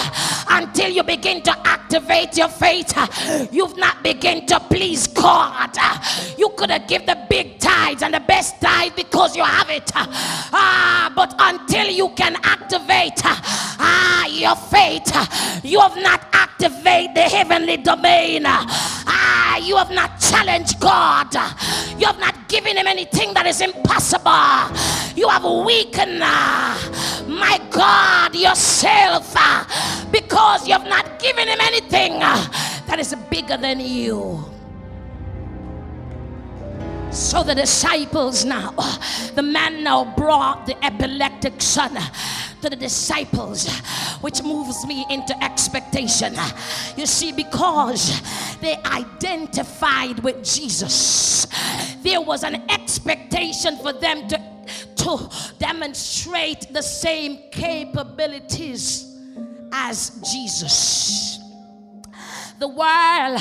until 0.49 0.91
you 0.91 1.03
begin 1.03 1.43
to 1.43 1.69
activate 1.69 2.37
your 2.37 2.49
faith. 2.49 2.93
You've 3.53 3.77
not 3.77 4.03
begun 4.03 4.47
to 4.47 4.59
please 4.61 5.07
God. 5.07 5.77
You 6.39 6.49
could 6.57 6.71
have 6.71 6.89
given 6.89 7.07
the 7.07 7.27
big 7.29 7.59
tithes 7.59 8.03
and 8.03 8.15
the 8.15 8.21
best 8.21 8.61
tithe 8.61 8.97
because 8.97 9.37
you 9.37 9.45
have 9.45 9.71
it. 9.71 9.91
Ah, 9.95 11.13
but 11.15 11.35
until 11.39 11.89
you 11.91 12.06
you 12.07 12.15
can 12.15 12.37
activate 12.45 13.21
ah, 13.25 14.27
your 14.31 14.55
faith. 14.55 15.11
You 15.65 15.81
have 15.81 15.97
not 15.97 16.23
activated 16.33 17.17
the 17.17 17.23
heavenly 17.23 17.79
domain. 17.79 18.43
Ah, 18.47 19.59
you 19.59 19.77
have 19.77 19.91
not 19.91 20.21
challenged 20.21 20.79
God. 20.79 21.35
You 21.99 22.07
have 22.07 22.21
not 22.21 22.49
given 22.49 22.77
him 22.77 22.87
anything 22.87 23.35
that 23.35 23.47
is 23.47 23.61
impossible. 23.61 24.71
You 25.17 25.29
have 25.29 25.45
weakened, 25.67 26.21
my 26.21 27.59
God, 27.71 28.35
yourself 28.37 29.35
because 30.13 30.69
you 30.69 30.75
have 30.75 30.87
not 30.87 31.19
given 31.19 31.49
him 31.49 31.59
anything 31.61 32.21
that 32.21 32.99
is 32.99 33.15
bigger 33.31 33.57
than 33.57 33.81
you. 33.81 34.56
So 37.17 37.43
the 37.43 37.55
disciples 37.55 38.45
now, 38.45 38.75
oh, 38.77 39.31
the 39.35 39.43
man 39.43 39.83
now 39.83 40.05
brought 40.17 40.67
the 40.67 40.77
epileptic 40.85 41.63
son 41.63 41.97
to 42.61 42.69
the 42.69 42.77
disciples, 42.77 43.75
which 44.21 44.43
moves 44.43 44.87
me 44.87 45.07
into 45.09 45.35
expectation. 45.43 46.35
You 46.95 47.07
see, 47.07 47.33
because 47.33 48.21
they 48.61 48.77
identified 48.85 50.21
with 50.21 50.45
Jesus, 50.45 51.47
there 52.03 52.21
was 52.21 52.45
an 52.45 52.63
expectation 52.71 53.79
for 53.79 53.95
them 53.95 54.29
to, 54.29 54.39
to 54.97 55.31
demonstrate 55.59 56.71
the 56.71 56.83
same 56.83 57.51
capabilities 57.51 59.17
as 59.73 60.21
Jesus. 60.35 61.39
The 62.59 62.69
world 62.69 63.41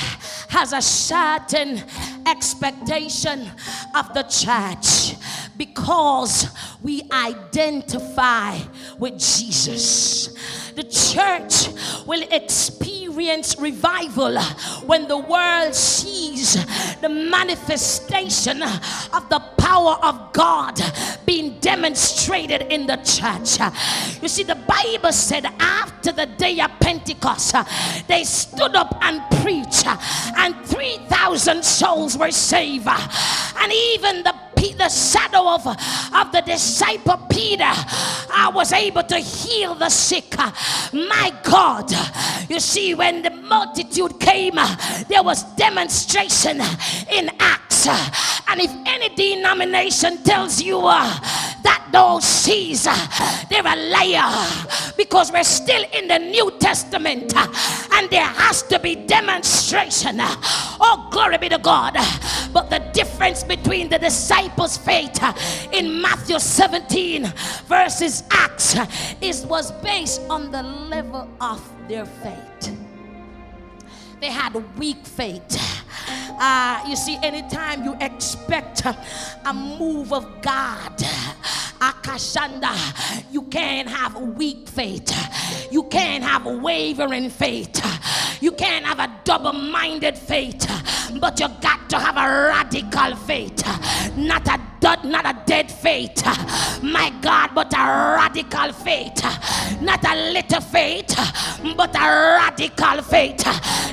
has 0.50 0.74
a 0.74 0.82
certain 0.82 1.84
expectation 2.26 3.50
of 3.96 4.14
the 4.14 4.24
church 4.24 5.16
because 5.58 6.48
we 6.82 7.02
identify 7.12 8.58
with 9.00 9.20
Jesus. 9.20 10.28
The 10.76 10.84
church 10.84 11.70
will 12.06 12.24
experience 12.32 12.95
revival 13.16 14.40
when 14.86 15.08
the 15.08 15.18
world 15.18 15.74
sees 15.74 16.56
the 17.02 17.10
manifestation 17.10 18.62
of 18.62 19.30
the 19.30 19.40
power 19.58 19.98
of 20.04 20.34
God 20.34 20.80
being 21.26 21.60
demonstrated 21.60 22.64
in 22.64 22.86
the 22.86 22.98
church. 22.98 23.60
You 24.22 24.28
see, 24.28 24.44
the 24.44 24.56
Bible 24.56 25.12
said 25.12 25.46
after 25.60 26.12
the 26.12 26.26
day 26.26 26.60
of 26.60 26.72
Pentecost, 26.80 27.56
they 28.08 28.24
stood 28.24 28.76
up 28.76 28.98
and 29.02 29.22
preached, 29.42 29.88
and 29.88 30.56
3,000 30.66 31.64
souls 31.64 32.18
were 32.18 32.32
saved. 32.32 32.88
And 32.88 33.72
even 33.72 34.24
the 34.24 34.36
the 34.78 34.90
shadow 34.90 35.50
of, 35.50 35.66
of 35.68 36.32
the 36.32 36.42
disciple 36.46 37.18
Peter, 37.30 37.64
I 37.64 38.52
was 38.54 38.72
able 38.74 39.04
to 39.04 39.18
heal 39.18 39.76
the 39.76 39.90
sick. 39.90 40.38
My 40.94 41.34
God, 41.44 41.92
you 42.50 42.60
see, 42.60 42.94
when 42.94 43.22
the 43.22 43.32
multitude 43.32 44.20
came, 44.20 44.56
there 45.08 45.24
was 45.24 45.44
demonstration 45.56 46.62
in 47.12 47.32
Acts. 47.40 47.88
And 48.48 48.62
if 48.62 48.72
any 48.86 49.10
denomination 49.16 50.24
tells 50.24 50.62
you 50.62 50.80
uh, 50.80 51.20
that 51.64 51.88
those 51.92 52.24
sees, 52.24 52.86
uh, 52.88 53.46
they're 53.50 53.66
a 53.66 53.76
liar 53.76 54.94
because 54.98 55.32
we're 55.32 55.44
still 55.44 55.84
in 55.94 56.08
the 56.08 56.20
New 56.20 56.52
Testament 56.60 57.34
and 57.36 58.10
there 58.10 58.26
has 58.26 58.62
to 58.64 58.80
be 58.80 58.96
demonstration. 58.96 60.18
Oh, 60.20 61.08
glory 61.12 61.38
be 61.38 61.50
to 61.50 61.58
God. 61.58 61.98
But 62.54 62.70
the 62.70 62.80
difference 62.94 63.44
between 63.44 63.90
the 63.90 64.00
disciples' 64.00 64.45
faith 64.78 65.20
in 65.72 66.02
Matthew 66.02 66.40
17 66.40 67.32
versus 67.66 68.24
Acts 68.32 68.76
is 69.22 69.46
was 69.46 69.72
based 69.82 70.22
on 70.30 70.52
the 70.52 70.64
level 70.64 71.30
of 71.42 71.62
their 71.88 72.06
faith. 72.06 72.78
They 74.20 74.32
had 74.32 74.54
weak 74.78 75.06
faith. 75.06 75.62
Uh, 76.40 76.84
you 76.88 76.96
see, 76.96 77.18
anytime 77.24 77.84
you 77.84 77.96
expect 78.02 78.84
a 78.86 79.54
move 79.54 80.14
of 80.14 80.42
God, 80.42 80.98
Akashanda, 81.80 82.74
you 83.32 83.44
can't 83.44 83.88
have 83.88 84.16
weak 84.16 84.68
faith. 84.68 85.12
You 85.72 85.84
can't 85.84 86.24
have 86.24 86.46
wavering 86.46 87.30
faith. 87.30 87.82
You 88.46 88.52
can't 88.52 88.86
have 88.86 89.00
a 89.00 89.12
double 89.24 89.54
minded 89.54 90.16
faith. 90.16 90.68
But 91.20 91.40
you 91.40 91.48
got 91.62 91.90
to 91.90 91.98
have 91.98 92.16
a 92.16 92.48
radical 92.54 93.16
faith. 93.16 93.66
Not 94.16 94.48
a 94.48 94.62
not 95.04 95.26
a 95.26 95.36
dead 95.48 95.72
faith, 95.72 96.24
my 96.84 97.12
God, 97.22 97.56
but 97.56 97.74
a 97.74 98.18
radical 98.18 98.72
faith. 98.72 99.24
Not 99.82 100.06
a 100.06 100.32
little 100.32 100.62
faith, 100.62 101.16
but 101.76 101.96
a 101.96 102.38
radical 102.38 103.02
faith. 103.02 103.44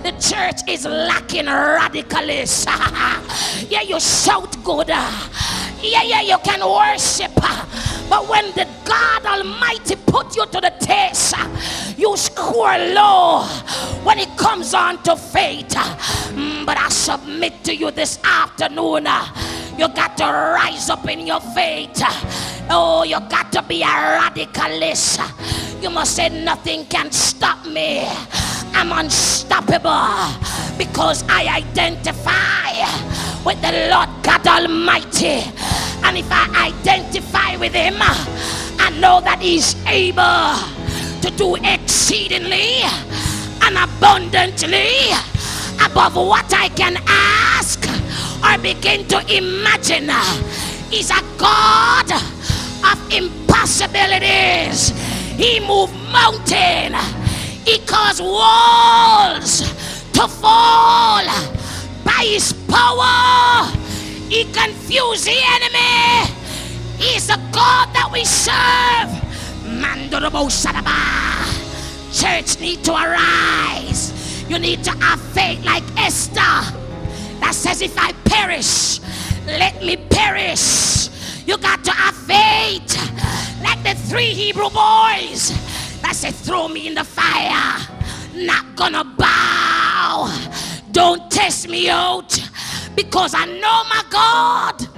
The 0.03 0.13
church 0.21 0.69
is 0.69 0.85
lacking 0.85 1.47
radicalism. 1.47 2.75
yeah, 3.71 3.81
you 3.81 3.99
shout 3.99 4.63
good. 4.63 4.91
Yeah, 5.83 6.03
yeah, 6.05 6.21
you 6.23 6.39
can 6.45 6.61
worship. 6.61 7.33
Uh, 7.37 7.67
but 8.09 8.29
when 8.29 8.47
the 8.53 8.69
God 8.85 9.27
Almighty 9.27 9.97
put 9.97 10.37
you 10.37 10.47
to 10.47 10.61
the 10.61 10.73
test, 10.79 11.35
uh, 11.37 11.49
you 11.97 12.17
score 12.17 12.79
low 12.79 13.43
when 14.05 14.21
it 14.21 14.37
comes 14.37 14.75
on 14.75 15.03
to 15.03 15.17
faith. 15.17 15.75
Uh, 15.77 15.83
mm, 16.31 16.65
but 16.65 16.79
I 16.79 16.89
submit 16.89 17.65
to 17.65 17.75
you 17.75 17.91
this 17.91 18.21
afternoon. 18.23 19.09
You 19.77 19.89
got 19.89 20.17
to 20.19 20.25
rise 20.25 20.89
up 20.89 21.09
in 21.09 21.27
your 21.27 21.41
faith. 21.41 22.01
Oh, 22.71 23.03
you 23.03 23.19
got 23.29 23.51
to 23.53 23.63
be 23.63 23.83
a 23.83 23.87
radicalist. 23.87 25.83
You 25.83 25.91
must 25.91 26.15
say, 26.15 26.29
Nothing 26.29 26.87
can 26.87 27.11
stop 27.11 27.67
me. 27.67 28.07
I'm 28.75 28.93
unstoppable 28.93 30.37
because 30.79 31.25
I 31.29 31.47
identify 31.59 32.73
with 33.45 33.61
the 33.61 33.91
Lord 33.91 34.09
God 34.23 34.47
Almighty. 34.47 35.45
And 36.05 36.19
if 36.19 36.27
I 36.31 36.73
identify 36.73 37.57
with 37.57 37.73
Him, 37.73 37.97
I 37.99 38.91
know 39.01 39.21
that 39.21 39.41
He's 39.41 39.75
able 39.87 40.57
to 41.21 41.31
do 41.37 41.57
exceedingly 41.65 42.83
and 43.63 43.79
abundantly 43.79 45.13
above 45.85 46.17
what 46.17 46.53
I 46.53 46.69
can 46.71 46.97
ask 47.07 47.81
or 48.45 48.59
begin 48.59 49.07
to 49.09 49.19
imagine. 49.35 50.11
He's 50.91 51.11
a 51.11 51.23
God 51.39 52.11
of 52.13 53.13
impossibilities. 53.13 54.91
He 55.37 55.61
moved 55.61 55.95
mountain. 56.13 57.22
He 57.65 57.79
caused 57.87 58.21
walls 58.21 59.61
to 60.13 60.27
fall 60.27 61.25
by 62.05 62.25
his 62.25 62.53
power. 62.69 63.71
He 64.29 64.45
confused 64.53 65.27
the 65.27 65.37
enemy. 65.37 66.33
He's 66.99 67.29
the 67.29 67.39
God 67.53 67.89
that 67.95 68.11
we 68.13 68.25
serve. 68.25 69.23
Church 72.13 72.61
need 72.61 72.85
to 72.85 72.93
arise. 72.93 74.45
You 74.51 74.59
need 74.59 74.85
to 74.85 74.91
have 74.91 75.21
faith 75.21 75.65
like 75.65 75.85
Esther 75.97 76.33
that 77.41 77.53
says, 77.53 77.81
If 77.81 77.97
I 77.97 78.13
perish, 78.25 79.01
let 79.47 79.83
me 79.83 79.97
perish. 79.97 81.09
You 81.47 81.59
got 81.59 81.85
to 81.85 81.91
have 81.93 82.17
faith. 82.17 82.97
Like 83.63 83.83
the 83.83 83.95
three 83.95 84.35
Hebrew 84.35 84.71
boys 84.71 85.53
that 86.03 86.15
said, 86.15 86.35
Throw 86.35 86.69
me 86.69 86.87
in 86.87 86.95
the 86.95 87.05
fire. 87.05 87.87
Not 88.35 88.77
gonna 88.77 89.05
bow. 89.05 90.31
Don't 90.91 91.31
test 91.31 91.69
me 91.69 91.89
out 91.89 92.39
because 92.95 93.35
I 93.35 93.47
know 93.47 93.85
my 93.89 94.05
God. 94.11 94.89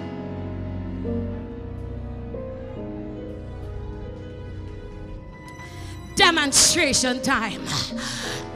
Demonstration 6.16 7.20
time. 7.22 7.62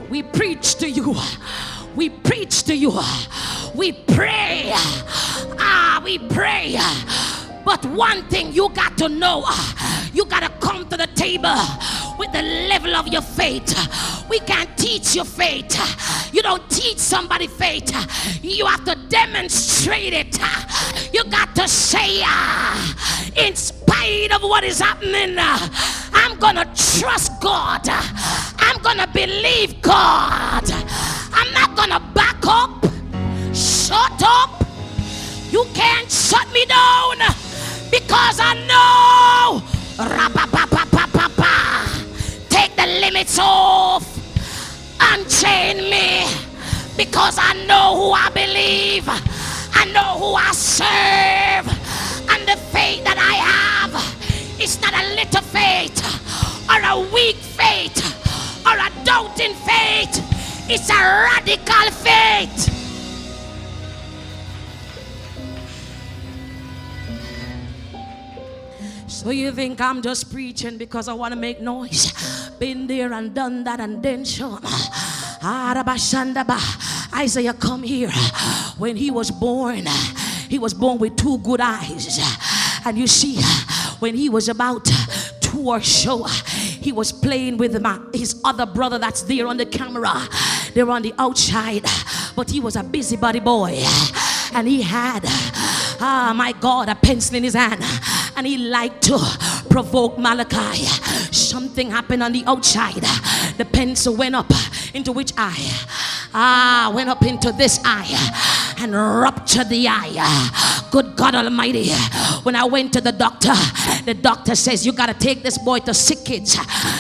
We 0.09 0.23
preach 0.23 0.77
to 0.77 0.89
you 0.89 1.17
we 1.99 2.11
preach 2.11 2.63
to 2.63 2.77
you. 2.77 2.93
We 3.75 3.91
pray. 3.93 4.71
Ah, 5.59 6.01
we 6.05 6.19
pray. 6.19 6.79
But 7.65 7.85
one 7.87 8.23
thing 8.29 8.53
you 8.53 8.69
got 8.71 8.97
to 8.99 9.09
know 9.09 9.45
you 10.13 10.25
got 10.27 10.41
to 10.41 10.49
come 10.65 10.89
to 10.91 10.97
the 10.97 11.09
table 11.09 11.57
with 12.19 12.33
the 12.33 12.43
level 12.43 12.95
of 12.97 13.09
your 13.09 13.23
faith. 13.23 13.75
We 14.29 14.41
can't 14.41 14.77
teach 14.77 15.15
your 15.15 15.25
faith. 15.25 15.75
You 16.33 16.43
don't 16.43 16.69
teach 16.71 16.99
somebody 16.99 17.47
faith. 17.47 17.91
You 18.43 18.67
have 18.67 18.85
to 18.85 18.97
demonstrate 19.09 20.13
it. 20.13 20.39
You 21.13 21.25
got 21.25 21.55
to 21.57 21.69
say, 21.69 22.21
ah, 22.25 23.33
in 23.37 23.55
spite 23.55 24.33
of 24.35 24.43
what 24.43 24.65
is 24.65 24.81
happening, 24.81 25.37
I'm 25.39 26.39
going 26.39 26.57
to 26.57 26.65
trust 27.01 27.41
God. 27.41 27.89
I'm 27.89 28.83
going 28.83 28.99
to 28.99 29.09
believe 29.13 29.81
God. 29.81 30.71
I'm 31.33 31.53
not 31.55 31.77
going 31.77 31.91
to 31.91 32.01
back 32.15 32.45
up. 32.47 32.85
Shut 33.55 34.23
up. 34.23 34.65
You 35.51 35.65
can't 35.73 36.11
shut 36.11 36.47
me 36.53 36.67
down 36.67 37.17
because 37.91 38.39
I 38.39 38.55
know 38.69 39.79
off, 43.37 44.07
unchain 45.01 45.91
me, 45.91 46.25
because 46.97 47.37
I 47.37 47.53
know 47.67 47.97
who 47.97 48.13
I 48.13 48.31
believe, 48.31 49.05
I 49.09 49.85
know 49.93 50.19
who 50.21 50.35
I 50.35 50.53
serve, 50.53 51.67
and 52.31 52.49
the 52.49 52.57
faith 52.71 53.03
that 53.05 53.19
I 53.19 53.35
have 53.53 53.93
is 54.61 54.81
not 54.81 54.95
a 54.95 55.15
little 55.15 55.43
faith 55.43 55.99
or 56.71 56.81
a 56.81 57.13
weak 57.13 57.37
faith 57.37 57.99
or 58.65 58.79
a 58.79 58.89
doubting 59.05 59.55
faith, 59.55 60.23
it's 60.71 60.89
a 60.89 60.95
radical 60.95 61.91
faith. 61.91 62.78
So 69.19 69.31
you 69.31 69.51
think 69.51 69.81
I'm 69.81 70.01
just 70.01 70.31
preaching 70.31 70.79
because 70.79 71.09
I 71.09 71.13
want 71.13 71.35
to 71.35 71.41
make 71.41 71.61
noise? 71.61 72.13
Been 72.61 72.87
there 72.87 73.13
and 73.13 73.35
done 73.35 73.65
that 73.65 73.81
and 73.81 74.01
then 74.01 74.25
some. 74.25 74.63
Isaiah 77.13 77.53
come 77.55 77.83
here. 77.83 78.13
When 78.79 78.95
he 78.95 79.11
was 79.11 79.33
born, 79.33 79.87
he 80.49 80.61
was 80.61 80.73
born 80.73 80.99
with 80.99 81.17
two 81.17 81.39
good 81.39 81.61
eyes. 81.61 82.21
And 82.85 82.97
you 82.97 83.09
see, 83.09 83.43
when 83.99 84.15
he 84.15 84.29
was 84.29 84.49
about 84.49 84.89
two 85.41 85.69
or 85.69 85.81
so, 85.81 86.23
he 86.81 86.93
was 86.93 87.11
playing 87.11 87.57
with 87.57 87.83
my, 87.83 87.99
his 88.15 88.41
other 88.45 88.67
brother 88.67 89.01
that's 89.01 89.23
there 89.23 89.49
on 89.49 89.57
the 89.57 89.67
camera. 89.67 90.29
They're 90.75 90.89
on 90.89 91.03
the 91.03 91.13
outside, 91.19 91.85
but 92.37 92.49
he 92.49 92.61
was 92.61 92.77
a 92.77 92.85
busybody 92.85 93.41
boy. 93.41 93.83
And 94.55 94.69
he 94.69 94.83
had, 94.83 95.23
ah, 96.01 96.33
my 96.37 96.53
God, 96.53 96.89
a 96.89 96.95
pencil 96.95 97.35
in 97.35 97.43
his 97.43 97.55
hand 97.55 97.83
and 98.39 98.47
he 98.47 98.57
liked 98.57 99.03
to 99.03 99.19
provoke 99.69 100.17
Malachi. 100.17 100.85
Something 101.33 101.91
happened 101.91 102.23
on 102.23 102.31
the 102.31 102.45
outside. 102.47 103.03
The 103.57 103.65
pencil 103.65 104.15
went 104.15 104.37
up 104.37 104.53
into 104.95 105.11
which 105.11 105.33
eye? 105.37 105.59
Ah, 106.33 106.93
went 106.95 107.11
up 107.11 107.25
into 107.25 107.51
this 107.51 107.81
eye 107.85 108.77
and 108.79 108.93
ruptured 108.93 109.69
the 109.69 109.89
eye. 109.89 110.87
Good 110.93 111.17
God 111.17 111.35
Almighty. 111.35 111.91
When 112.45 112.55
I 112.55 112.65
went 112.65 112.93
to 112.93 113.01
the 113.01 113.11
doctor, 113.11 113.55
the 114.05 114.15
doctor 114.15 114.55
says, 114.55 114.87
You 114.87 114.93
got 114.93 115.07
to 115.07 115.15
take 115.15 115.43
this 115.43 115.59
boy 115.59 115.81
to 115.81 115.93
sick 115.93 116.25
kids 116.25 116.57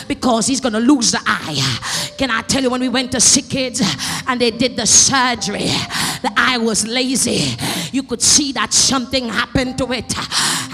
because 0.09 0.49
he's 0.49 0.61
going 0.61 0.73
to 0.73 0.81
lose 0.81 1.13
the 1.13 1.21
eye. 1.25 2.15
Can 2.19 2.33
I 2.33 2.43
tell 2.43 2.63
you, 2.63 2.71
when 2.71 2.81
we 2.81 2.89
went 2.89 3.13
to 3.13 3.21
sick 3.21 3.49
kids 3.49 3.81
and 4.27 4.41
they 4.41 4.51
did 4.51 4.75
the 4.75 4.87
surgery, 4.87 5.71
the 6.23 6.33
eye 6.37 6.59
was 6.59 6.87
lazy. 6.87 7.57
You 7.93 8.03
could 8.03 8.23
see 8.23 8.53
that 8.53 8.73
something 8.73 9.29
happened 9.29 9.79
to 9.79 9.93
it. 9.93 10.15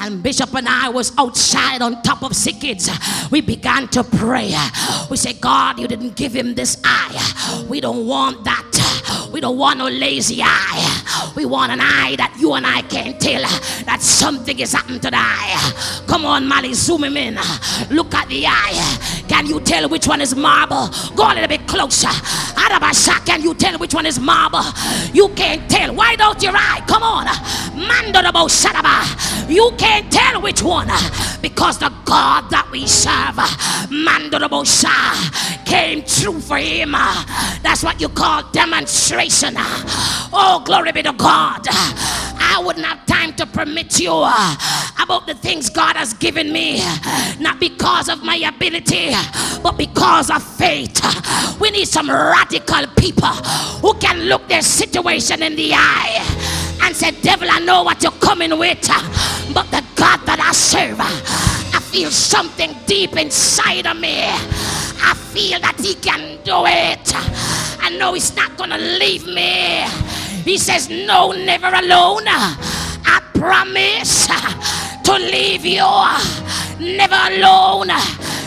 And 0.00 0.22
Bishop 0.22 0.54
and 0.54 0.68
I 0.68 0.88
was 0.88 1.12
outside 1.16 1.80
on 1.82 2.02
top 2.02 2.22
of 2.22 2.34
sick 2.36 2.60
kids. 2.60 2.90
We 3.30 3.40
began 3.40 3.88
to 3.88 4.04
pray. 4.04 4.54
We 5.10 5.16
said, 5.16 5.40
God, 5.40 5.78
you 5.78 5.88
didn't 5.88 6.16
give 6.16 6.34
him 6.34 6.54
this 6.54 6.80
eye. 6.84 7.66
We 7.68 7.80
don't 7.80 8.06
want 8.06 8.44
that. 8.44 9.23
We 9.34 9.40
don't 9.40 9.58
want 9.58 9.80
no 9.80 9.88
lazy 9.88 10.40
eye. 10.44 11.32
We 11.34 11.44
want 11.44 11.72
an 11.72 11.80
eye 11.80 12.14
that 12.18 12.36
you 12.38 12.54
and 12.54 12.64
I 12.64 12.82
can 12.82 13.18
tell 13.18 13.42
that 13.84 14.00
something 14.00 14.56
is 14.60 14.72
happening 14.72 15.00
to 15.00 15.10
the 15.10 15.16
eye. 15.16 16.04
Come 16.06 16.24
on, 16.24 16.46
Molly, 16.46 16.72
zoom 16.72 17.02
him 17.02 17.16
in. 17.16 17.34
Look 17.90 18.14
at 18.14 18.28
the 18.28 18.46
eye. 18.46 19.24
Can 19.26 19.46
you 19.46 19.58
tell 19.58 19.88
which 19.88 20.06
one 20.06 20.20
is 20.20 20.36
marble? 20.36 20.88
Go 21.16 21.26
a 21.26 21.34
little 21.34 21.48
bit 21.48 21.66
closer. 21.66 22.06
Arabasha, 22.06 23.26
can 23.26 23.42
you 23.42 23.54
tell 23.54 23.76
which 23.76 23.92
one 23.92 24.06
is 24.06 24.20
marble? 24.20 24.62
You 25.12 25.28
can't 25.30 25.68
tell. 25.68 25.92
Why 25.92 26.14
don't 26.14 26.40
your 26.40 26.52
eye? 26.54 26.84
Come 26.86 27.02
on. 27.02 27.26
Mandorabo 27.74 28.46
Shadaba. 28.48 29.50
You 29.50 29.72
can't 29.76 30.12
tell 30.12 30.40
which 30.40 30.62
one 30.62 30.86
because 31.42 31.78
the 31.78 31.92
God 32.04 32.48
that 32.50 32.68
we 32.70 32.86
serve, 32.86 33.34
Mandorabo 33.90 34.64
Shah, 34.64 35.64
came 35.64 36.04
true 36.04 36.38
for 36.40 36.56
him. 36.56 36.92
That's 37.62 37.82
what 37.82 38.00
you 38.00 38.08
call 38.08 38.44
demonstration. 38.52 39.23
Oh, 40.32 40.62
glory 40.64 40.92
be 40.92 41.02
to 41.02 41.12
God. 41.12 41.62
I 41.66 42.62
wouldn't 42.64 42.84
have 42.84 43.04
time 43.06 43.34
to 43.34 43.46
permit 43.46 43.98
you 43.98 44.12
about 44.12 45.26
the 45.26 45.34
things 45.34 45.70
God 45.70 45.96
has 45.96 46.12
given 46.14 46.52
me, 46.52 46.82
not 47.40 47.58
because 47.58 48.08
of 48.08 48.22
my 48.22 48.36
ability, 48.36 49.12
but 49.62 49.76
because 49.78 50.30
of 50.30 50.42
faith. 50.42 51.00
We 51.60 51.70
need 51.70 51.88
some 51.88 52.10
radical 52.10 52.86
people 52.96 53.28
who 53.80 53.94
can 53.94 54.20
look 54.24 54.46
their 54.48 54.62
situation 54.62 55.42
in 55.42 55.56
the 55.56 55.72
eye 55.74 56.78
and 56.82 56.94
say, 56.94 57.12
Devil, 57.22 57.48
I 57.50 57.60
know 57.60 57.82
what 57.82 58.02
you're 58.02 58.12
coming 58.12 58.58
with, 58.58 58.86
but 59.54 59.70
the 59.70 59.82
God 59.94 60.20
that 60.26 60.40
I 60.40 60.52
serve, 60.52 60.98
I 61.00 61.80
feel 61.80 62.10
something 62.10 62.74
deep 62.86 63.16
inside 63.16 63.86
of 63.86 63.96
me. 63.96 64.20
I 64.22 65.14
feel 65.32 65.60
that 65.60 65.76
He 65.80 65.94
can 65.94 66.38
do 66.44 66.64
it. 66.66 67.63
I 67.84 67.90
know 67.90 68.14
He's 68.14 68.34
not 68.34 68.56
gonna 68.56 68.78
leave 68.78 69.26
me. 69.26 69.82
He 70.42 70.56
says, 70.56 70.88
No, 70.88 71.32
never 71.32 71.66
alone. 71.68 72.24
I 72.26 73.20
promise 73.34 74.26
to 75.04 75.12
leave 75.12 75.66
you 75.66 75.84
never 76.80 77.14
alone. 77.14 77.88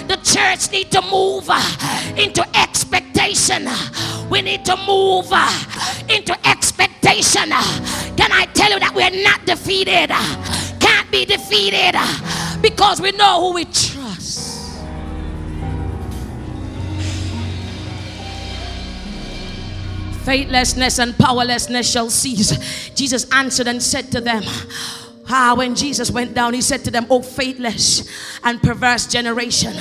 The 0.08 0.18
church 0.24 0.72
need 0.72 0.92
to 0.92 1.02
move 1.04 1.50
into 2.18 2.44
expectation. 2.58 3.68
We 4.28 4.42
need 4.42 4.66
to 4.66 4.76
move 4.88 5.32
into 6.10 6.36
expectation. 6.48 7.50
Can 8.18 8.32
I 8.32 8.48
tell 8.54 8.72
you 8.72 8.80
that 8.80 8.94
we're 8.96 9.24
not 9.24 9.46
defeated? 9.46 10.10
Can't 10.80 11.12
be 11.12 11.26
defeated 11.26 11.96
because 12.62 13.02
we 13.02 13.12
know 13.12 13.42
who 13.42 13.54
we 13.54 13.66
trust. 13.66 13.97
Faithlessness 20.28 21.00
and 21.00 21.18
powerlessness 21.18 21.90
shall 21.90 22.10
cease. 22.10 22.90
Jesus 22.90 23.32
answered 23.32 23.70
and 23.70 23.82
said 23.82 24.12
to 24.12 24.20
them, 24.20 24.44
Ah, 25.30 25.54
when 25.56 25.74
Jesus 25.74 26.12
went 26.12 26.34
down, 26.34 26.54
he 26.54 26.60
said 26.60 26.84
to 26.84 26.92
them, 26.92 27.08
Oh, 27.10 27.22
faithless 27.22 28.06
and 28.44 28.62
perverse 28.62 29.08
generation, 29.08 29.74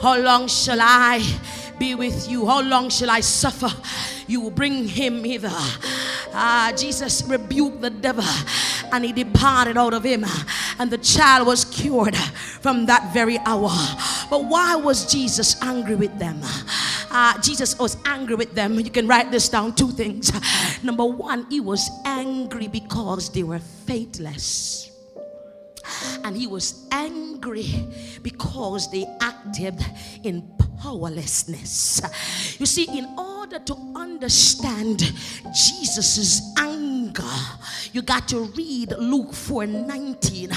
how 0.00 0.18
long 0.18 0.48
shall 0.48 0.78
I 0.80 1.18
be 1.82 1.96
with 1.96 2.30
you? 2.30 2.46
How 2.46 2.62
long 2.62 2.90
shall 2.90 3.10
I 3.10 3.18
suffer? 3.18 3.68
You 4.28 4.40
will 4.40 4.52
bring 4.52 4.86
him 4.86 5.24
hither. 5.24 5.50
Ah, 6.32 6.72
Jesus 6.76 7.24
rebuked 7.26 7.80
the 7.80 7.90
devil 7.90 8.24
and 8.92 9.04
he 9.04 9.12
departed 9.12 9.76
out 9.76 9.92
of 9.92 10.04
him, 10.04 10.24
and 10.78 10.90
the 10.92 10.98
child 10.98 11.44
was 11.48 11.64
cured 11.64 12.14
from 12.60 12.86
that 12.86 13.12
very 13.12 13.36
hour. 13.38 13.74
But 14.30 14.44
why 14.44 14.76
was 14.76 15.10
Jesus 15.10 15.60
angry 15.60 15.96
with 15.96 16.16
them? 16.20 16.38
Uh, 17.10 17.40
Jesus 17.40 17.76
was 17.76 17.96
angry 18.04 18.36
with 18.36 18.54
them. 18.54 18.78
You 18.78 18.90
can 18.90 19.08
write 19.08 19.32
this 19.32 19.48
down 19.48 19.74
two 19.74 19.90
things. 19.90 20.30
Number 20.84 21.04
one, 21.04 21.50
he 21.50 21.58
was 21.58 21.90
angry 22.04 22.68
because 22.68 23.28
they 23.30 23.42
were 23.42 23.60
faithless. 23.86 24.90
And 26.22 26.36
he 26.36 26.46
was 26.46 26.86
angry 26.92 27.88
because 28.22 28.90
they 28.92 29.04
acted 29.44 29.84
in 30.22 30.42
powerlessness. 30.78 32.00
You 32.58 32.66
see, 32.66 32.86
in 32.98 33.06
order 33.18 33.58
to 33.58 33.74
understand 33.94 35.00
Jesus's 35.52 36.54
anger, 36.58 37.22
you 37.92 38.02
got 38.02 38.28
to 38.28 38.40
read 38.56 38.94
Luke 38.98 39.34
4 39.34 39.66
19 39.66 40.50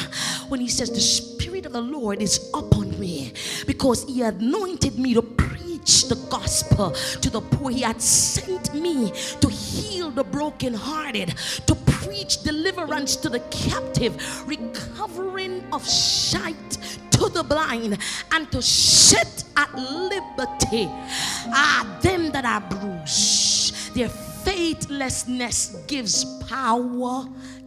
when 0.48 0.60
he 0.60 0.67
says, 0.67 0.89
The 0.89 1.02
Spirit 1.02 1.65
of 1.65 1.74
the 1.74 1.82
Lord 1.82 2.21
is 2.21 2.50
upon 2.54 3.00
me 3.00 3.34
because 3.67 4.04
he 4.06 4.21
anointed 4.21 4.98
me 4.98 5.13
to 5.13 5.21
preach 5.21 5.55
the 5.86 6.15
gospel 6.30 6.91
to 6.91 7.30
the 7.30 7.41
poor. 7.41 7.71
He 7.71 7.82
had 7.82 8.02
sent 8.02 8.74
me 8.74 9.12
to 9.41 9.50
heal 9.50 10.12
the 10.12 10.24
brokenhearted, 10.24 11.36
to 11.67 11.76
preach 11.76 12.43
deliverance 12.43 13.15
to 13.17 13.30
the 13.30 13.39
captive, 13.52 14.48
recovering 14.48 15.63
of 15.71 15.88
sight 15.88 16.78
to 17.12 17.30
the 17.30 17.43
blind, 17.43 17.98
and 18.32 18.52
to 18.52 18.62
set 18.62 19.43
at 19.56 19.74
liberty 19.76 20.88
ah, 20.89 22.00
them 22.02 22.32
that 22.32 22.45
are 22.45 22.62
bruised. 22.62 23.95
Their 23.95 24.10
faithlessness 24.10 25.78
gives 25.88 26.26
power 26.48 27.26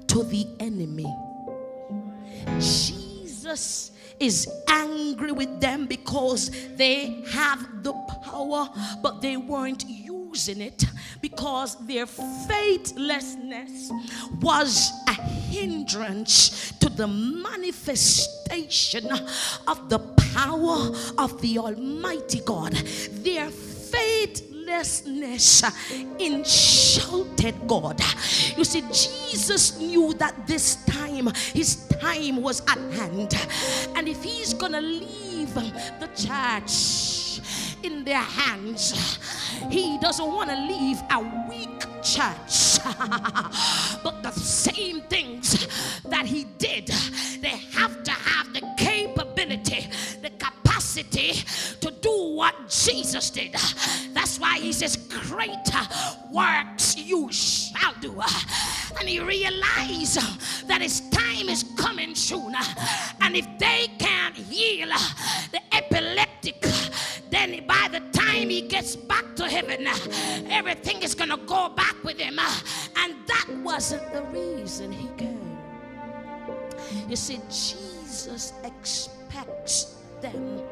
to 0.09 0.23
the 0.25 0.47
enemy. 0.61 1.13
Jesus 2.59 3.93
is 4.21 4.49
angry 4.69 5.33
with 5.33 5.61
them 5.61 5.87
because 5.87 6.51
they 6.77 7.23
have 7.31 7.83
the 7.83 7.93
power, 8.25 8.69
but 9.03 9.21
they 9.21 9.37
weren't 9.37 9.85
using 9.87 10.61
it 10.61 10.85
because 11.21 11.77
their 11.87 12.07
faithlessness 12.07 13.91
was 14.41 14.93
a 15.09 15.13
hindrance 15.13 16.73
to 16.81 16.89
the 16.89 17.07
manifestation 17.07 19.09
of 19.67 19.89
the 19.89 19.99
power 20.35 20.93
of 21.19 21.41
the 21.41 21.59
Almighty 21.59 22.41
God. 22.45 22.73
Their 23.25 23.51
faithlessness 23.51 25.63
insulted 26.19 27.55
God. 27.67 28.01
You 28.57 28.65
see, 28.65 28.83
Jesus 28.83 29.79
knew 29.79 30.13
that 30.15 30.47
this 30.47 30.85
time, 30.85 31.31
his 31.55 31.88
time 32.01 32.43
was 32.43 32.61
at 32.63 32.79
hand. 32.93 33.35
And 33.97 34.09
if 34.09 34.23
he's 34.23 34.55
gonna 34.55 34.81
leave 34.81 35.55
the 35.55 36.09
church, 36.15 37.29
in 37.83 38.05
their 38.05 38.19
hands. 38.19 39.19
He 39.71 39.99
doesn't 39.99 40.27
want 40.27 40.51
to 40.51 40.57
leave 40.57 41.01
a 41.11 41.21
weak 41.49 41.81
church. 42.03 42.79
but 44.03 44.23
the 44.23 44.33
same 44.33 45.01
things 45.03 45.67
that 46.05 46.27
he 46.27 46.45
did, 46.59 46.87
they 47.41 47.57
have 47.73 48.03
to 48.05 48.11
have 48.11 48.53
the 48.53 48.63
capability, 48.77 49.89
the 50.23 50.31
capacity 50.31 51.33
to 51.78 51.78
what 52.39 52.55
Jesus 52.69 53.31
did. 53.31 53.53
That's 54.15 54.39
why 54.39 54.61
he 54.61 54.73
says, 54.73 54.97
Greater 54.97 55.85
works 56.31 56.97
you 56.97 57.33
shall 57.33 57.95
do. 58.01 58.15
And 58.97 59.09
he 59.09 59.19
realized 59.19 60.21
that 60.69 60.81
his 60.81 61.01
time 61.11 61.49
is 61.49 61.65
coming 61.77 62.15
soon. 62.15 62.55
And 63.21 63.35
if 63.35 63.45
they 63.59 63.89
can't 63.99 64.37
heal 64.37 64.87
the 65.51 65.61
epileptic, 65.75 66.65
then 67.29 67.67
by 67.67 67.89
the 67.91 68.03
time 68.17 68.51
he 68.51 68.61
gets 68.63 68.95
back 68.95 69.35
to 69.35 69.49
heaven, 69.49 69.89
everything 70.49 71.03
is 71.03 71.17
going 71.17 71.31
to 71.31 71.39
go 71.39 71.71
back 71.71 71.97
with 72.05 72.19
him. 72.19 72.39
And 72.39 73.17
that 73.27 73.47
wasn't 73.65 74.13
the 74.13 74.23
reason 74.23 74.93
he 74.93 75.09
came. 75.17 75.59
You 77.09 77.17
see, 77.17 77.41
Jesus 77.49 78.53
expects 78.63 79.97
them 80.21 80.63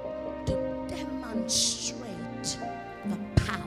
demonstrate 1.37 2.59
the 3.05 3.43
power. 3.45 3.61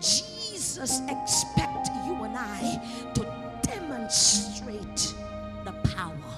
Jesus 0.00 1.00
expects 1.08 1.90
you 2.04 2.14
and 2.24 2.36
I 2.36 3.10
to 3.14 3.22
demonstrate 3.62 5.14
the 5.64 5.72
power. 5.94 6.34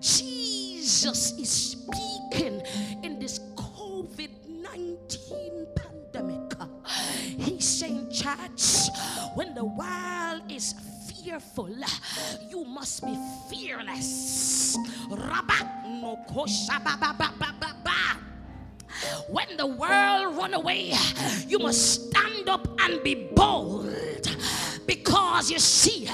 Jesus 0.00 1.32
is 1.38 1.50
speaking 1.50 2.62
in 3.02 3.18
this 3.18 3.40
COVID 3.56 4.30
19 4.48 5.66
pandemic. 5.76 6.52
He's 7.38 7.68
saying, 7.68 8.10
Church, 8.10 8.88
when 9.34 9.54
the 9.54 9.64
world 9.64 10.50
is 10.50 10.74
fearful, 11.10 11.68
you 12.48 12.64
must 12.64 13.04
be 13.04 13.18
fearless. 13.50 14.78
When 19.28 19.56
the 19.56 19.66
world 19.66 20.36
run 20.36 20.54
away, 20.54 20.94
you 21.46 21.58
must 21.58 22.10
stand 22.10 22.48
up 22.48 22.66
and 22.80 23.02
be 23.02 23.28
bold. 23.34 24.28
Because 24.86 25.50
you 25.50 25.58
see, 25.58 26.08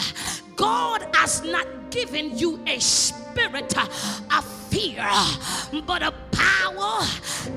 God 0.57 1.07
has 1.15 1.43
not 1.43 1.67
given 1.91 2.37
you 2.37 2.63
a 2.67 2.79
spirit 2.81 3.77
of 3.77 4.45
fear, 4.69 5.09
but 5.87 6.03
of 6.03 6.15
power 6.33 7.07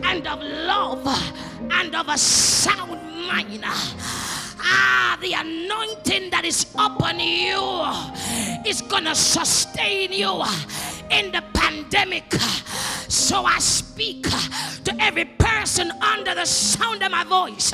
and 0.04 0.28
of 0.28 0.42
love 0.42 1.08
and 1.72 1.96
of 1.96 2.08
a 2.10 2.18
sound 2.18 3.02
mind. 3.28 3.62
Ah, 3.64 5.18
the 5.22 5.34
anointing 5.34 6.30
that 6.32 6.44
is 6.46 6.66
upon 6.76 7.20
you 7.20 7.84
is 8.70 8.82
gonna 8.82 9.16
sustain 9.16 10.12
you 10.12 10.44
in 11.12 11.32
the 11.32 11.44
pandemic. 11.54 12.34
So 13.08 13.46
I 13.46 13.60
speak 13.60 14.24
to 14.84 14.96
every 15.00 15.26
person 15.26 15.92
under 16.02 16.36
the 16.36 16.46
sound 16.46 17.04
of 17.04 17.12
my 17.12 17.24
voice. 17.24 17.74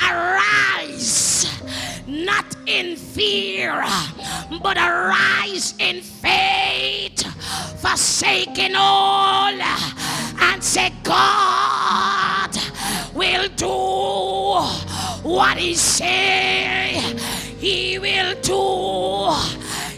Arise, 0.00 1.46
not 2.06 2.44
in 2.66 2.96
fear, 2.96 3.84
but 4.62 4.76
arise 4.76 5.74
in 5.78 6.00
faith, 6.00 7.22
forsaking 7.80 8.74
all, 8.76 9.52
and 9.52 10.62
say, 10.62 10.92
God 11.02 12.56
will 13.14 13.48
do 13.56 15.28
what 15.28 15.56
He 15.56 15.74
say 15.74 17.00
He 17.58 17.98
will 17.98 18.34
do. 18.40 19.32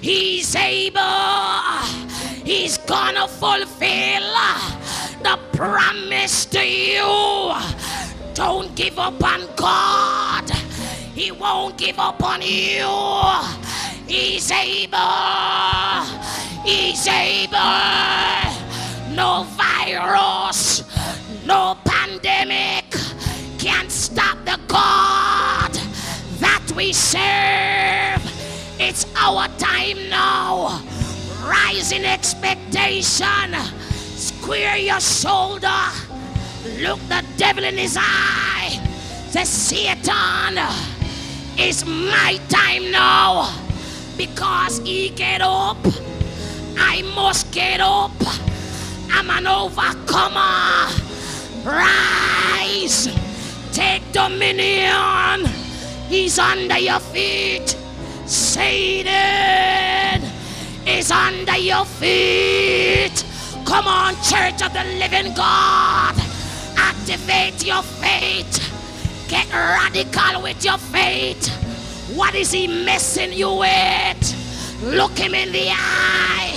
He's 0.01 0.55
able. 0.55 1.84
He's 2.45 2.77
gonna 2.79 3.27
fulfill 3.27 4.35
the 5.23 5.39
promise 5.53 6.45
to 6.47 6.63
you. 6.63 7.55
Don't 8.35 8.75
give 8.75 8.99
up 8.99 9.23
on 9.25 9.49
God. 9.57 10.51
He 11.15 11.31
won't 11.31 11.79
give 11.79 11.99
up 11.99 12.23
on 12.23 12.43
you. 12.43 12.87
He's 14.07 14.51
able. 14.51 14.99
He's 16.65 17.07
able. 17.07 17.55
No 19.15 19.45
virus, 19.57 20.83
no 21.47 21.79
pandemic 21.85 22.85
can 23.59 23.89
stop 23.89 24.37
the 24.45 24.59
God 24.67 25.73
that 26.41 26.73
we 26.77 26.93
serve. 26.93 28.21
It's 28.79 29.07
our 29.17 29.49
time 29.57 30.11
now. 30.11 30.83
In 31.75 32.05
expectation. 32.05 33.53
Square 34.15 34.77
your 34.79 35.01
shoulder. 35.01 35.69
Look 36.79 37.01
the 37.09 37.25
devil 37.37 37.65
in 37.65 37.77
his 37.77 37.99
eye. 38.01 38.81
Say, 39.31 39.45
Satan, 39.45 40.57
it's 41.59 41.85
my 41.85 42.39
time 42.49 42.93
now. 42.93 43.53
Because 44.17 44.79
he 44.79 45.11
get 45.11 45.41
up, 45.43 45.77
I 46.79 47.03
must 47.15 47.51
get 47.51 47.81
up. 47.81 48.13
I'm 49.11 49.29
an 49.31 49.47
overcomer. 49.49 50.89
Rise. 51.65 53.09
Take 53.73 54.11
dominion. 54.13 55.45
He's 56.09 56.39
under 56.39 56.79
your 56.79 57.01
feet. 57.01 57.77
Satan 58.27 59.75
is 60.87 61.11
under 61.11 61.57
your 61.57 61.85
feet. 61.85 63.25
Come 63.65 63.89
on, 63.89 64.15
Church 64.17 64.63
of 64.63 64.73
the 64.73 64.85
Living 64.99 65.35
God. 65.35 66.15
Activate 66.77 67.65
your 67.65 67.83
faith. 67.83 68.61
Get 69.29 69.51
radical 69.53 70.43
with 70.43 70.65
your 70.65 70.79
faith. 70.79 71.49
What 72.15 72.35
is 72.35 72.53
he 72.53 72.67
messing 72.67 73.33
you 73.33 73.55
with? 73.55 74.83
Look 74.83 75.19
him 75.19 75.35
in 75.35 75.53
the 75.53 75.69
eye. 75.71 76.53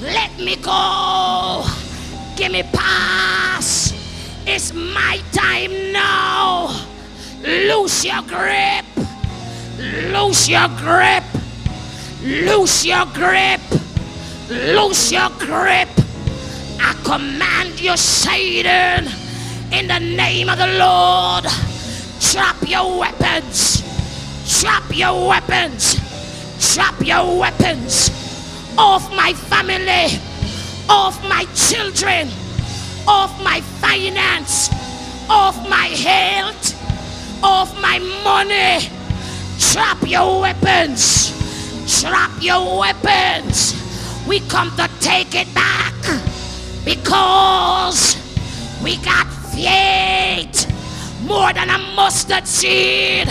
Let 0.00 0.38
me 0.38 0.56
go. 0.56 1.64
Give 2.36 2.52
me 2.52 2.62
pass. 2.72 3.92
It's 4.46 4.72
my 4.72 5.20
time 5.32 5.92
now. 5.92 6.86
Loose 7.42 8.04
your 8.04 8.22
grip. 8.22 8.86
Loose 9.78 10.48
your 10.48 10.68
grip. 10.78 11.24
Loose 12.22 12.84
your 12.84 13.06
grip. 13.06 13.60
Loose 14.48 15.12
your 15.12 15.30
grip. 15.38 15.88
I 16.80 16.94
command 17.04 17.80
you, 17.80 17.96
Satan, 17.96 19.08
in 19.72 19.86
the 19.86 19.98
name 19.98 20.48
of 20.48 20.58
the 20.58 20.66
Lord. 20.78 21.44
Drop 22.32 22.56
your 22.68 22.98
weapons. 22.98 23.82
Drop 24.60 24.84
your 24.96 25.28
weapons. 25.28 25.96
Drop 26.74 26.94
your 27.04 27.38
weapons 27.38 28.10
off 28.80 29.14
my 29.14 29.32
family, 29.34 30.18
off 30.88 31.22
my 31.28 31.44
children, 31.54 32.28
off 33.06 33.42
my 33.42 33.60
finance, 33.60 34.70
off 35.28 35.56
my 35.68 35.86
health, 35.86 36.74
off 37.44 37.78
my 37.80 37.98
money. 38.24 38.88
Drop 39.72 39.98
your 40.08 40.40
weapons. 40.40 41.39
Drop 42.00 42.30
your 42.40 42.78
weapons. 42.78 43.74
We 44.26 44.40
come 44.48 44.74
to 44.76 44.88
take 45.00 45.34
it 45.34 45.52
back 45.52 45.92
because 46.82 48.16
we 48.82 48.96
got 49.04 49.26
faith 49.52 50.64
more 51.26 51.52
than 51.52 51.68
a 51.68 51.76
mustard 51.94 52.46
seed. 52.46 53.28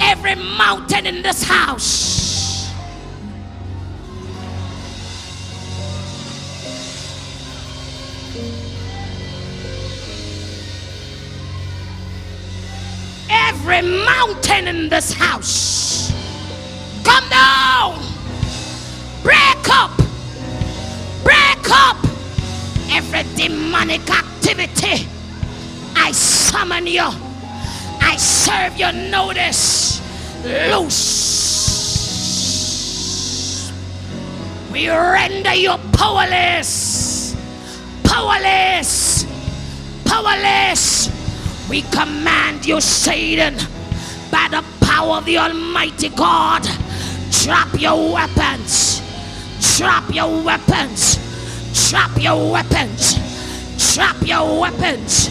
Every 0.00 0.36
mountain 0.36 1.04
in 1.06 1.22
this 1.22 1.42
house. 1.42 2.70
Every 13.28 13.82
mountain 13.82 14.68
in 14.68 14.88
this 14.88 15.12
house. 15.12 16.12
Come 17.06 17.28
down. 17.30 18.02
Break 19.22 19.68
up. 19.70 19.92
Break 21.22 21.70
up 21.70 21.96
every 22.90 23.22
demonic 23.36 24.10
activity. 24.10 25.06
I 25.94 26.10
summon 26.12 26.86
you. 26.88 27.08
I 28.00 28.16
serve 28.16 28.76
your 28.76 28.92
notice. 28.92 30.02
Loose. 30.44 31.06
We 34.72 34.88
render 34.88 35.54
you 35.54 35.76
powerless. 35.92 37.36
Powerless. 38.04 39.24
Powerless. 40.04 41.08
We 41.70 41.82
command 41.82 42.66
you, 42.66 42.80
Satan, 42.80 43.54
by 44.30 44.48
the 44.50 44.64
power 44.80 45.18
of 45.18 45.24
the 45.24 45.38
Almighty 45.38 46.08
God, 46.10 46.66
drop 47.44 47.80
your 47.80 48.12
weapons. 48.12 49.02
Drop 49.76 50.14
your 50.14 50.42
weapons. 50.42 51.18
Drop 51.90 52.10
your 52.20 52.52
weapons. 52.52 53.16
Drop 53.94 54.16
your 54.26 54.60
weapons. 54.60 55.30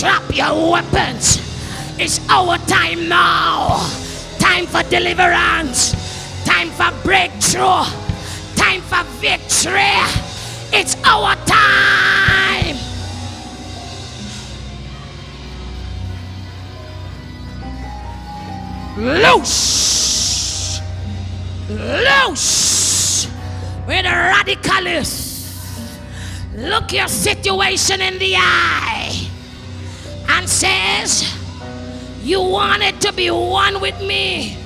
Drop 0.00 0.36
your 0.36 0.72
weapons. 0.72 1.40
It's 1.98 2.20
our 2.28 2.58
time 2.66 3.08
now. 3.08 3.88
Time 4.38 4.66
for 4.66 4.82
deliverance. 4.84 5.92
Time 6.44 6.68
for 6.70 6.90
breakthrough. 7.04 7.84
Time 8.56 8.80
for 8.82 9.02
victory. 9.20 9.98
It's 10.72 10.96
our 11.04 11.36
time. 11.46 12.76
Loose. 18.96 20.11
Loose. 21.78 23.26
With 23.86 24.04
radicalists. 24.04 25.32
Look 26.54 26.92
your 26.92 27.08
situation 27.08 28.00
in 28.00 28.18
the 28.18 28.34
eye 28.36 29.28
and 30.28 30.48
says, 30.48 31.34
You 32.22 32.42
wanted 32.42 33.00
to 33.00 33.12
be 33.12 33.30
one 33.30 33.80
with 33.80 33.98
me. 34.00 34.58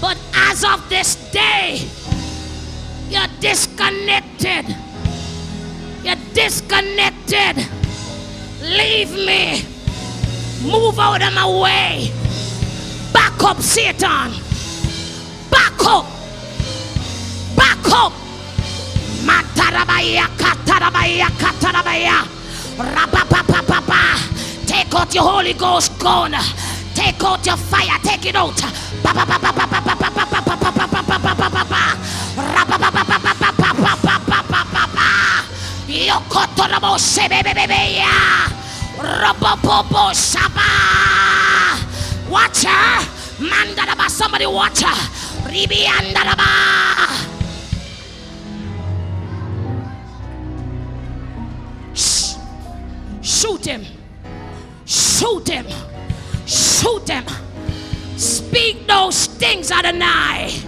But 0.00 0.18
as 0.34 0.64
of 0.64 0.88
this 0.88 1.14
day, 1.30 1.88
you're 3.08 3.28
disconnected. 3.40 4.76
You're 6.02 6.16
disconnected. 6.34 7.64
Leave 8.60 9.12
me. 9.12 9.64
Move 10.68 10.98
out 10.98 11.22
of 11.22 11.32
my 11.32 11.46
way. 11.46 12.12
Back 13.12 13.40
up, 13.44 13.60
Satan. 13.60 14.41
Back 15.52 15.84
up. 15.86 16.06
Back 17.54 17.86
up. 17.92 18.12
Matarabaya, 19.28 20.26
katarabaya, 20.40 21.28
katarabaya. 21.38 22.16
Rapapapapapa. 22.80 24.02
Take 24.66 24.94
out 24.94 25.14
your 25.14 25.24
Holy 25.24 25.52
Ghost 25.52 25.92
gun. 25.98 26.34
Take 26.94 27.22
out 27.22 27.44
your 27.46 27.56
fire. 27.56 27.98
Take 28.02 28.26
it 28.26 28.36
out. 28.36 28.56
Yokotorabo. 35.86 36.98
Watch 42.30 42.64
her. 42.64 43.08
Somebody 44.08 44.46
watch 44.46 44.82
her. 44.82 45.21
Shh. 51.94 52.36
Shoot 53.20 53.66
him. 53.66 53.84
Shoot 54.86 55.48
him. 55.48 55.66
Shoot 56.46 57.08
him. 57.08 57.24
Speak 58.16 58.86
those 58.86 59.26
things, 59.26 59.70
Adonai, 59.70 60.58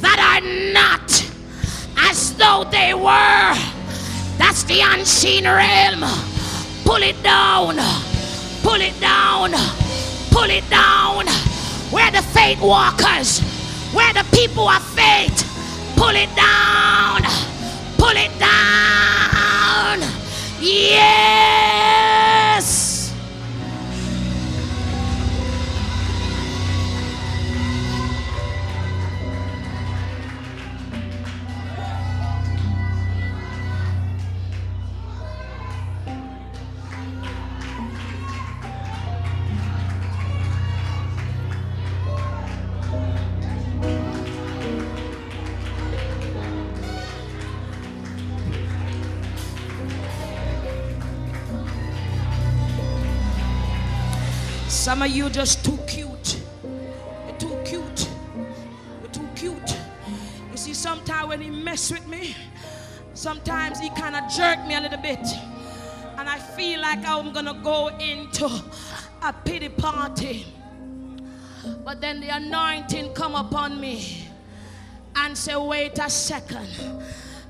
that 0.00 0.18
are 0.18 0.40
not 0.72 1.08
as 1.96 2.34
though 2.36 2.64
they 2.70 2.94
were. 2.94 3.54
That's 4.38 4.64
the 4.64 4.80
unseen 4.80 5.44
realm. 5.44 6.00
Pull 6.84 7.02
it 7.02 7.22
down. 7.22 7.76
Pull 8.62 8.80
it 8.80 8.98
down. 9.00 9.52
Pull 10.30 10.50
it 10.50 10.68
down. 10.70 11.26
Where 11.90 12.10
the 12.10 12.22
faith 12.22 12.60
walkers, 12.60 13.40
where 13.92 14.12
the 14.14 14.24
people 14.34 14.68
of 14.68 14.82
faith, 14.94 15.44
pull 15.96 16.14
it 16.16 16.34
down. 16.34 17.22
Pull 17.98 18.16
it 18.16 18.36
down. 18.38 20.00
Yes. 20.60 22.11
Some 54.82 55.00
of 55.00 55.12
you 55.12 55.30
just 55.30 55.64
too 55.64 55.78
cute. 55.86 56.42
Too 57.38 57.56
cute. 57.64 58.08
Too 59.12 59.28
cute. 59.36 59.76
You 60.50 60.56
see, 60.56 60.74
sometimes 60.74 61.28
when 61.28 61.40
he 61.40 61.50
mess 61.50 61.92
with 61.92 62.04
me, 62.08 62.34
sometimes 63.14 63.78
he 63.78 63.90
kind 63.90 64.16
of 64.16 64.28
jerk 64.28 64.66
me 64.66 64.74
a 64.74 64.80
little 64.80 65.00
bit. 65.00 65.24
And 66.18 66.28
I 66.28 66.36
feel 66.36 66.80
like 66.80 66.98
I'm 67.06 67.32
gonna 67.32 67.60
go 67.62 67.96
into 67.98 68.46
a 69.22 69.32
pity 69.44 69.68
party. 69.68 70.46
But 71.84 72.00
then 72.00 72.18
the 72.18 72.30
anointing 72.30 73.14
come 73.14 73.36
upon 73.36 73.80
me 73.80 74.26
and 75.14 75.38
say, 75.38 75.54
wait 75.54 75.96
a 76.00 76.10
second. 76.10 76.68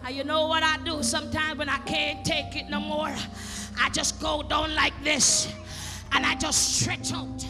And 0.05 0.15
you 0.15 0.25
know 0.25 0.49
what 0.49 0.63
I 0.63 0.77
do 0.85 1.03
sometimes 1.03 1.57
when 1.57 1.71
I 1.71 1.79
can't 1.79 2.27
take 2.27 2.57
it 2.57 2.69
no 2.69 2.79
more? 2.79 3.15
I 3.81 3.89
just 3.89 4.21
go 4.21 4.43
down 4.43 4.75
like 4.75 4.93
this 5.03 5.51
and 6.15 6.27
I 6.27 6.35
just 6.35 6.81
stretch 6.81 7.13
out. 7.13 7.45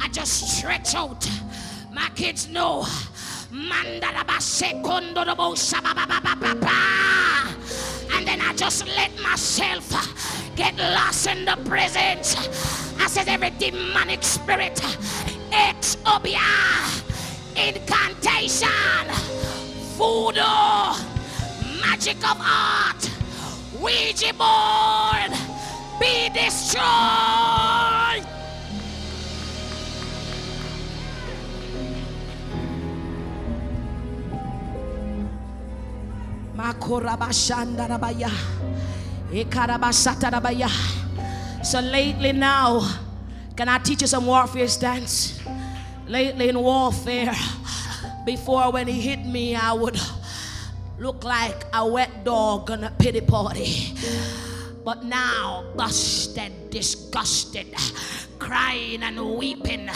I 0.00 0.08
just 0.08 0.58
stretch 0.58 0.94
out. 0.94 1.28
My 1.92 2.08
kids 2.14 2.48
know. 2.48 2.86
And 8.14 8.26
then 8.26 8.40
I 8.40 8.54
just 8.56 8.86
let 8.86 9.10
myself 9.20 9.88
get 10.56 10.76
lost 10.76 11.26
in 11.26 11.44
the 11.44 11.56
presence. 11.68 12.36
I 12.98 13.06
said 13.08 13.28
every 13.28 13.50
demonic 13.58 14.22
spirit, 14.22 14.80
ex 15.52 15.96
obeah, 16.06 17.02
incantation, 17.56 18.68
voodoo, 19.98 20.40
magic 21.80 22.16
of 22.18 22.38
art, 22.40 23.10
Ouija 23.80 24.32
board, 24.34 25.32
be 26.00 26.28
destroyed. 26.32 27.71
So 41.64 41.80
lately 41.80 42.32
now, 42.32 42.88
can 43.56 43.68
I 43.68 43.78
teach 43.78 44.02
you 44.02 44.06
some 44.06 44.26
warfare 44.26 44.68
stance? 44.68 45.40
Lately 46.06 46.50
in 46.50 46.58
warfare, 46.58 47.34
before 48.24 48.70
when 48.70 48.86
he 48.86 49.00
hit 49.00 49.26
me, 49.26 49.56
I 49.56 49.72
would 49.72 49.98
look 50.98 51.24
like 51.24 51.64
a 51.72 51.84
wet 51.84 52.24
dog 52.24 52.70
on 52.70 52.84
a 52.84 52.90
pity 52.90 53.22
party. 53.22 53.94
But 54.84 55.04
now, 55.04 55.64
busted, 55.76 56.70
disgusted, 56.70 57.74
crying 58.38 59.02
and 59.02 59.36
weeping, 59.36 59.88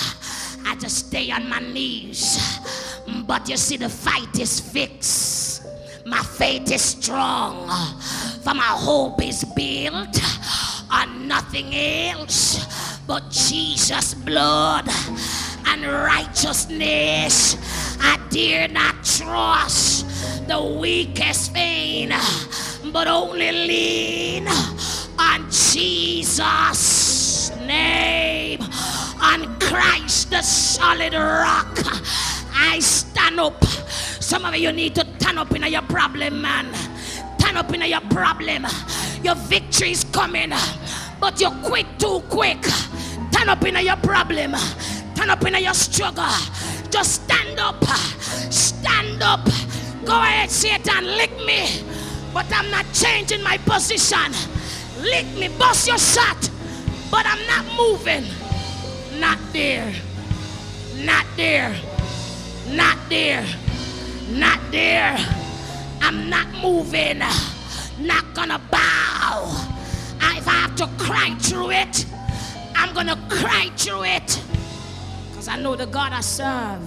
I 0.65 0.77
just 0.81 1.07
stay 1.07 1.31
on 1.31 1.49
my 1.49 1.61
knees. 1.61 2.39
But 3.25 3.49
you 3.49 3.57
see, 3.57 3.77
the 3.77 3.89
fight 3.89 4.39
is 4.41 4.59
fixed. 4.59 5.46
My 6.07 6.23
faith 6.23 6.71
is 6.71 6.83
strong, 6.83 7.67
for 8.45 8.55
my 8.55 8.63
hope 8.63 9.21
is 9.25 9.43
built 9.57 10.21
on 10.89 11.27
nothing 11.27 11.75
else 11.75 12.65
but 13.09 13.29
Jesus' 13.29 14.15
blood 14.15 14.89
and 15.67 15.85
righteousness. 15.85 17.57
I 18.01 18.21
dare 18.31 18.69
not 18.69 19.03
trust 19.03 20.07
the 20.47 20.79
weakest 20.81 21.53
vein, 21.53 22.11
but 22.93 23.09
only 23.09 23.51
lean 23.51 24.47
on 25.19 25.51
Jesus' 25.51 27.51
name, 27.67 28.61
on 29.21 29.59
Christ 29.59 30.31
the 30.31 30.43
solid 30.43 31.15
rock. 31.15 31.77
I 32.55 32.79
stand 32.79 33.41
up. 33.41 33.61
Some 34.27 34.45
of 34.45 34.57
you 34.57 34.73
need 34.73 34.97
to 34.97 35.05
turn 35.21 35.39
up 35.39 35.55
in 35.55 35.63
your 35.63 35.83
problem, 35.83 36.41
man. 36.43 36.67
Turn 37.39 37.57
up 37.57 37.73
in 37.73 37.81
your 37.83 38.01
problem. 38.01 38.67
Your 39.23 39.37
victory 39.37 39.93
is 39.93 40.03
coming. 40.03 40.53
but 41.21 41.41
you 41.41 41.51
quit 41.63 41.87
too 41.99 42.21
quick. 42.29 42.61
Turn 43.31 43.49
up 43.49 43.65
in 43.65 43.77
your 43.85 43.97
problem, 43.97 44.55
turn 45.15 45.31
up 45.31 45.45
in 45.45 45.63
your 45.63 45.75
struggle. 45.75 46.25
Just 46.91 47.23
stand 47.25 47.61
up, 47.61 47.85
stand 48.51 49.23
up. 49.23 49.45
Go 50.05 50.13
ahead, 50.13 50.51
Satan, 50.51 51.05
lick 51.17 51.31
me, 51.45 51.83
but 52.35 52.47
I'm 52.53 52.69
not 52.71 52.87
changing 52.93 53.43
my 53.45 53.59
position. 53.59 54.33
Lick 55.01 55.27
me, 55.39 55.49
bust 55.57 55.87
your 55.87 55.99
shot, 55.99 56.51
but 57.11 57.27
I'm 57.27 57.47
not 57.47 57.65
moving. 57.77 58.25
Not 59.21 59.39
there, 59.53 59.93
not 61.05 61.27
there, 61.37 61.75
not 62.69 62.99
there, 63.09 63.47
not 64.29 64.61
there. 64.71 65.17
I'm 66.01 66.29
not 66.29 66.47
moving, 66.63 67.19
not 67.99 68.35
gonna 68.35 68.61
bow. 68.71 69.73
If 70.39 70.47
I 70.47 70.53
have 70.53 70.77
to 70.77 70.87
cry 70.99 71.35
through 71.41 71.71
it, 71.71 72.07
I'm 72.75 72.95
gonna 72.95 73.17
cry 73.29 73.71
through 73.77 74.05
it 74.05 74.43
because 75.29 75.49
I 75.49 75.57
know 75.57 75.75
the 75.77 75.87
God 75.87 76.13
I 76.13 76.21
serve. 76.21 76.83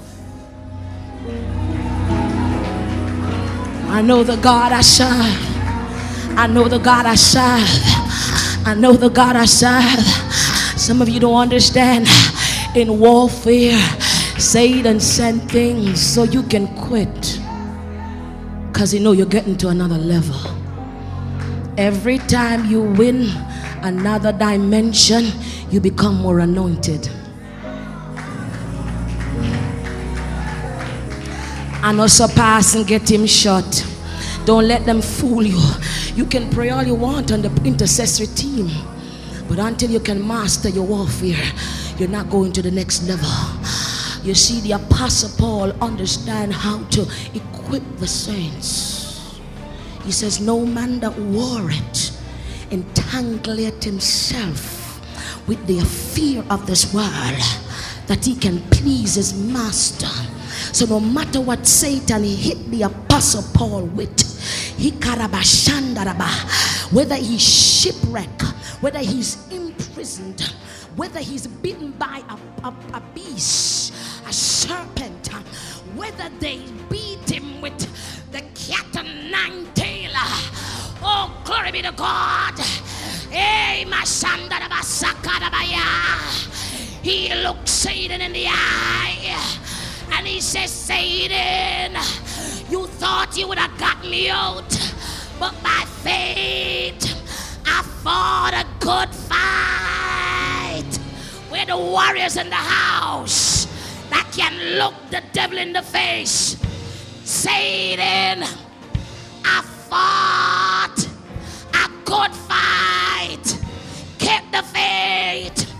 I 3.89 4.01
know 4.01 4.23
the 4.23 4.37
God 4.37 4.71
I 4.71 4.81
serve. 4.81 5.57
I 6.37 6.47
know 6.47 6.67
the 6.67 6.77
God 6.77 7.05
I 7.05 7.15
serve. 7.15 7.67
I 8.65 8.75
know 8.75 8.93
the 8.93 9.09
God 9.09 9.35
I 9.35 9.45
serve. 9.45 9.99
Some 10.79 11.01
of 11.01 11.09
you 11.09 11.19
don't 11.19 11.35
understand. 11.35 12.07
In 12.75 12.99
warfare, 12.99 13.79
Satan 14.39 15.01
sent 15.01 15.51
things 15.51 16.01
so 16.01 16.23
you 16.23 16.43
can 16.43 16.67
quit. 16.75 17.39
Because 18.71 18.93
you 18.93 19.01
know 19.01 19.11
you're 19.11 19.25
getting 19.25 19.57
to 19.57 19.67
another 19.67 19.97
level. 19.97 20.39
Every 21.77 22.19
time 22.19 22.65
you 22.65 22.81
win 22.81 23.27
another 23.81 24.31
dimension, 24.31 25.25
you 25.69 25.81
become 25.81 26.15
more 26.15 26.39
anointed. 26.39 27.09
And 31.83 31.97
know 31.97 32.07
surpass 32.07 32.75
and 32.75 32.87
get 32.87 33.11
him 33.11 33.25
shot. 33.25 33.85
Don't 34.45 34.69
let 34.69 34.85
them 34.85 35.01
fool 35.01 35.43
you. 35.43 35.59
You 36.15 36.25
can 36.25 36.49
pray 36.49 36.69
all 36.69 36.83
you 36.83 36.95
want 36.95 37.33
on 37.33 37.41
the 37.41 37.51
intercessory 37.65 38.27
team, 38.27 38.69
but 39.49 39.59
until 39.59 39.89
you 39.89 39.99
can 39.99 40.25
master 40.25 40.69
your 40.69 40.85
warfare, 40.85 41.43
you're 41.97 42.07
not 42.07 42.29
going 42.29 42.53
to 42.53 42.61
the 42.61 42.71
next 42.71 43.03
level. 43.03 43.29
You 44.23 44.35
see, 44.35 44.59
the 44.61 44.73
Apostle 44.73 45.31
Paul 45.37 45.71
understand 45.81 46.53
how 46.53 46.83
to 46.91 47.07
equip 47.33 47.83
the 47.97 48.07
saints. 48.07 49.39
He 50.03 50.11
says, 50.11 50.39
"No 50.39 50.65
man 50.65 50.99
that 50.99 51.17
warreth 51.17 52.17
entangleth 52.69 53.83
himself 53.83 54.99
with 55.47 55.65
the 55.67 55.83
fear 55.85 56.43
of 56.49 56.65
this 56.67 56.93
world, 56.93 57.41
that 58.07 58.25
he 58.25 58.35
can 58.35 58.61
please 58.69 59.15
his 59.15 59.33
master." 59.33 60.11
So 60.71 60.85
no 60.85 60.99
matter 60.99 61.39
what 61.41 61.65
Satan 61.65 62.23
hit 62.23 62.69
the 62.71 62.83
apostle 62.83 63.43
Paul 63.53 63.83
with, 63.83 64.19
he 64.77 64.91
whether 66.91 67.15
he's 67.15 67.41
shipwrecked, 67.41 68.41
whether 68.81 68.99
he's 68.99 69.37
imprisoned, 69.51 70.41
whether 70.95 71.19
he's 71.19 71.47
bitten 71.47 71.91
by 71.91 72.21
a, 72.29 72.67
a, 72.67 72.73
a 72.93 73.01
beast, 73.13 73.78
serpent, 74.69 75.27
whether 75.95 76.29
they 76.39 76.59
beat 76.89 77.27
him 77.27 77.59
with 77.59 77.79
the 78.31 78.41
cat 78.53 78.95
and 78.97 79.31
nine 79.31 79.65
tail. 79.73 80.11
Oh, 81.01 81.25
glory 81.43 81.71
be 81.71 81.81
to 81.81 81.91
God. 81.91 82.53
Eh, 83.31 83.85
Son, 84.03 84.39
he 87.01 87.33
looked 87.33 87.67
Satan 87.67 88.21
in 88.21 88.31
the 88.31 88.45
eye 88.47 89.57
and 90.13 90.27
he 90.27 90.39
says, 90.39 90.71
Satan, 90.71 91.93
you 92.69 92.85
thought 93.01 93.35
you 93.35 93.47
would 93.47 93.57
have 93.57 93.75
got 93.79 94.01
me 94.03 94.29
out, 94.29 94.71
but 95.39 95.55
by 95.63 95.83
faith, 96.03 97.03
I 97.65 97.81
fought 98.03 98.53
a 98.53 98.65
good 98.79 99.09
fight. 99.29 100.91
We're 101.51 101.65
the 101.65 101.77
warriors 101.77 102.37
in 102.37 102.49
the 102.49 102.55
house 102.55 103.68
that 104.09 104.31
can 104.35 104.77
look 104.77 104.93
the 105.09 105.23
devil 105.33 105.57
in 105.57 105.73
the 105.73 105.81
face. 105.81 106.57
Satan, 107.23 108.43
I 109.45 109.61
fought 109.89 110.97
a 111.73 111.89
good 112.05 112.33
fight, 112.33 113.45
kept 114.17 114.51
the 114.51 114.63
faith, 114.63 115.71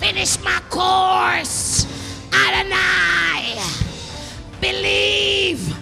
finished 0.00 0.42
my 0.42 0.60
course. 0.70 1.86
Adonai, 2.32 3.60
believe 4.60 5.74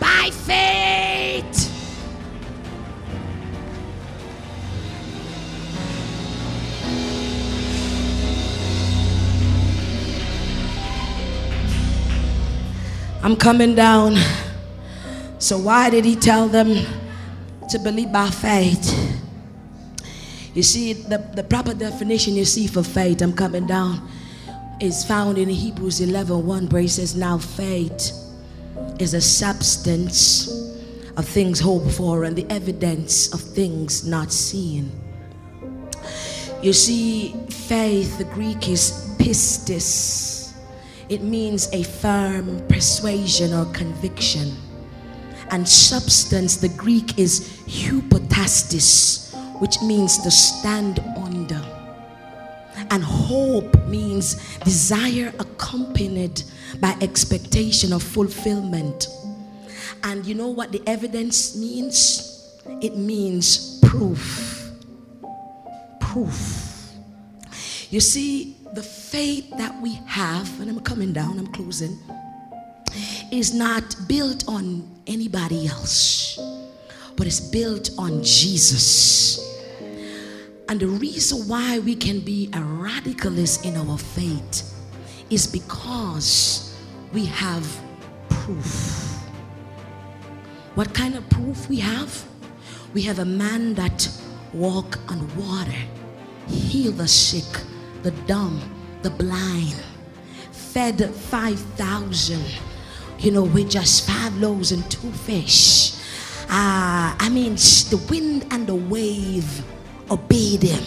by 0.00 0.30
faith. 0.32 1.75
I'm 13.26 13.34
coming 13.34 13.74
down. 13.74 14.14
So, 15.40 15.58
why 15.58 15.90
did 15.90 16.04
he 16.04 16.14
tell 16.14 16.46
them 16.46 16.86
to 17.68 17.78
believe 17.80 18.12
by 18.12 18.30
faith? 18.30 19.20
You 20.54 20.62
see, 20.62 20.92
the, 20.92 21.18
the 21.34 21.42
proper 21.42 21.74
definition 21.74 22.34
you 22.36 22.44
see 22.44 22.68
for 22.68 22.84
faith, 22.84 23.20
I'm 23.22 23.32
coming 23.32 23.66
down 23.66 24.08
is 24.80 25.04
found 25.04 25.38
in 25.38 25.48
Hebrews 25.48 26.00
11 26.00 26.46
1, 26.46 26.68
where 26.68 26.82
he 26.82 26.86
says, 26.86 27.16
Now 27.16 27.36
faith 27.36 28.12
is 29.00 29.12
a 29.12 29.20
substance 29.20 30.46
of 31.16 31.26
things 31.26 31.58
hoped 31.58 31.90
for 31.90 32.22
and 32.22 32.36
the 32.36 32.46
evidence 32.48 33.34
of 33.34 33.40
things 33.40 34.06
not 34.06 34.30
seen. 34.30 34.92
You 36.62 36.72
see, 36.72 37.34
faith, 37.50 38.18
the 38.18 38.24
Greek 38.26 38.68
is 38.68 38.92
pistis. 39.18 40.35
It 41.08 41.22
means 41.22 41.68
a 41.72 41.84
firm 41.84 42.66
persuasion 42.68 43.54
or 43.54 43.66
conviction. 43.66 44.56
And 45.50 45.68
substance, 45.68 46.56
the 46.56 46.68
Greek 46.70 47.18
is 47.18 47.62
hypostasis, 47.68 49.32
which 49.60 49.80
means 49.82 50.18
to 50.18 50.30
stand 50.30 50.98
under. 51.16 51.64
And 52.90 53.02
hope 53.02 53.86
means 53.86 54.34
desire 54.64 55.32
accompanied 55.38 56.42
by 56.80 56.96
expectation 57.00 57.92
of 57.92 58.02
fulfillment. 58.02 59.08
And 60.02 60.26
you 60.26 60.34
know 60.34 60.48
what 60.48 60.72
the 60.72 60.82
evidence 60.86 61.56
means? 61.56 62.58
It 62.82 62.96
means 62.96 63.78
proof. 63.80 64.72
Proof. 66.00 66.90
You 67.90 68.00
see, 68.00 68.55
the 68.76 68.82
faith 68.82 69.48
that 69.56 69.74
we 69.80 69.94
have, 70.04 70.60
and 70.60 70.68
I'm 70.68 70.80
coming 70.80 71.10
down, 71.10 71.38
I'm 71.38 71.46
closing, 71.46 71.98
is 73.32 73.54
not 73.54 73.96
built 74.06 74.46
on 74.46 74.86
anybody 75.06 75.66
else, 75.66 76.38
but 77.16 77.26
it's 77.26 77.40
built 77.40 77.88
on 77.96 78.22
Jesus. 78.22 79.40
And 80.68 80.78
the 80.78 80.88
reason 80.88 81.48
why 81.48 81.78
we 81.78 81.94
can 81.94 82.20
be 82.20 82.48
a 82.52 82.58
radicalist 82.58 83.64
in 83.64 83.78
our 83.78 83.96
faith 83.96 84.74
is 85.30 85.46
because 85.46 86.76
we 87.14 87.24
have 87.24 87.66
proof. 88.28 89.22
What 90.74 90.92
kind 90.92 91.14
of 91.14 91.26
proof 91.30 91.66
we 91.70 91.78
have? 91.78 92.22
We 92.92 93.00
have 93.02 93.20
a 93.20 93.24
man 93.24 93.72
that 93.74 94.06
walked 94.52 94.98
on 95.08 95.34
water, 95.34 95.80
healed 96.46 96.98
the 96.98 97.08
sick, 97.08 97.64
the 98.02 98.10
dumb, 98.26 98.60
the 99.02 99.10
blind, 99.10 99.82
fed 100.52 101.14
5,000, 101.14 102.44
you 103.18 103.30
know, 103.30 103.44
with 103.44 103.70
just 103.70 104.06
five 104.06 104.36
loaves 104.36 104.72
and 104.72 104.88
two 104.90 105.10
fish. 105.12 105.94
Uh, 106.48 107.14
I 107.18 107.28
mean, 107.32 107.54
the 107.54 108.04
wind 108.08 108.46
and 108.50 108.66
the 108.66 108.74
wave 108.74 109.64
obeyed 110.10 110.62
him. 110.62 110.84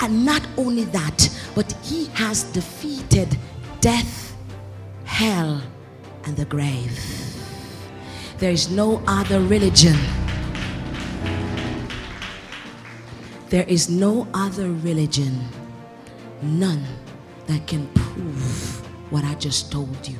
And 0.00 0.24
not 0.24 0.46
only 0.56 0.84
that, 0.84 1.28
but 1.54 1.70
he 1.82 2.06
has 2.14 2.44
defeated 2.44 3.36
death, 3.80 4.34
hell, 5.04 5.62
and 6.24 6.36
the 6.36 6.44
grave. 6.44 6.98
There 8.38 8.50
is 8.50 8.70
no 8.70 9.02
other 9.06 9.40
religion. 9.40 9.96
There 13.48 13.64
is 13.68 13.88
no 13.88 14.26
other 14.34 14.72
religion, 14.72 15.48
none 16.42 16.84
that 17.46 17.66
can 17.66 17.86
prove 17.88 18.82
what 19.10 19.24
I 19.24 19.34
just 19.34 19.70
told 19.72 20.08
you. 20.08 20.18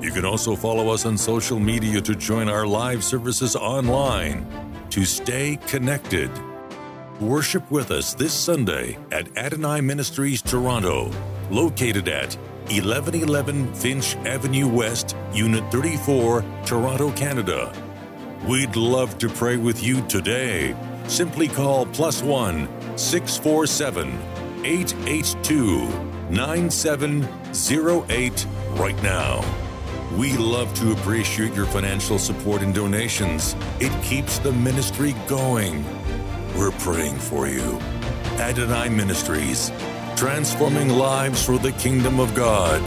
You 0.00 0.12
can 0.12 0.24
also 0.24 0.54
follow 0.54 0.90
us 0.90 1.04
on 1.04 1.18
social 1.18 1.58
media 1.58 2.00
to 2.02 2.14
join 2.14 2.48
our 2.48 2.64
live 2.64 3.02
services 3.02 3.56
online 3.56 4.46
to 4.90 5.04
stay 5.04 5.58
connected. 5.66 6.30
Worship 7.18 7.68
with 7.72 7.90
us 7.90 8.14
this 8.14 8.32
Sunday 8.32 8.96
at 9.10 9.36
Adonai 9.36 9.80
Ministries 9.80 10.42
Toronto, 10.42 11.10
located 11.50 12.06
at 12.06 12.36
1111 12.70 13.74
Finch 13.74 14.14
Avenue 14.18 14.68
West, 14.68 15.16
Unit 15.32 15.64
34, 15.72 16.44
Toronto, 16.64 17.10
Canada. 17.12 17.72
We'd 18.46 18.76
love 18.76 19.18
to 19.18 19.28
pray 19.28 19.56
with 19.56 19.82
you 19.82 20.06
today. 20.06 20.76
Simply 21.08 21.48
call 21.48 21.84
plus 21.84 22.22
one 22.22 22.68
647 22.96 24.08
882 24.64 26.09
9708 26.30 28.46
right 28.74 29.02
now. 29.02 29.44
We 30.16 30.36
love 30.36 30.72
to 30.74 30.92
appreciate 30.92 31.54
your 31.54 31.66
financial 31.66 32.20
support 32.20 32.62
and 32.62 32.72
donations. 32.72 33.56
It 33.80 33.90
keeps 34.04 34.38
the 34.38 34.52
ministry 34.52 35.16
going. 35.26 35.84
We're 36.56 36.70
praying 36.72 37.18
for 37.18 37.48
you. 37.48 37.80
Adonai 38.38 38.90
Ministries, 38.90 39.72
transforming 40.16 40.90
lives 40.90 41.44
for 41.44 41.58
the 41.58 41.72
kingdom 41.72 42.20
of 42.20 42.32
God. 42.34 42.80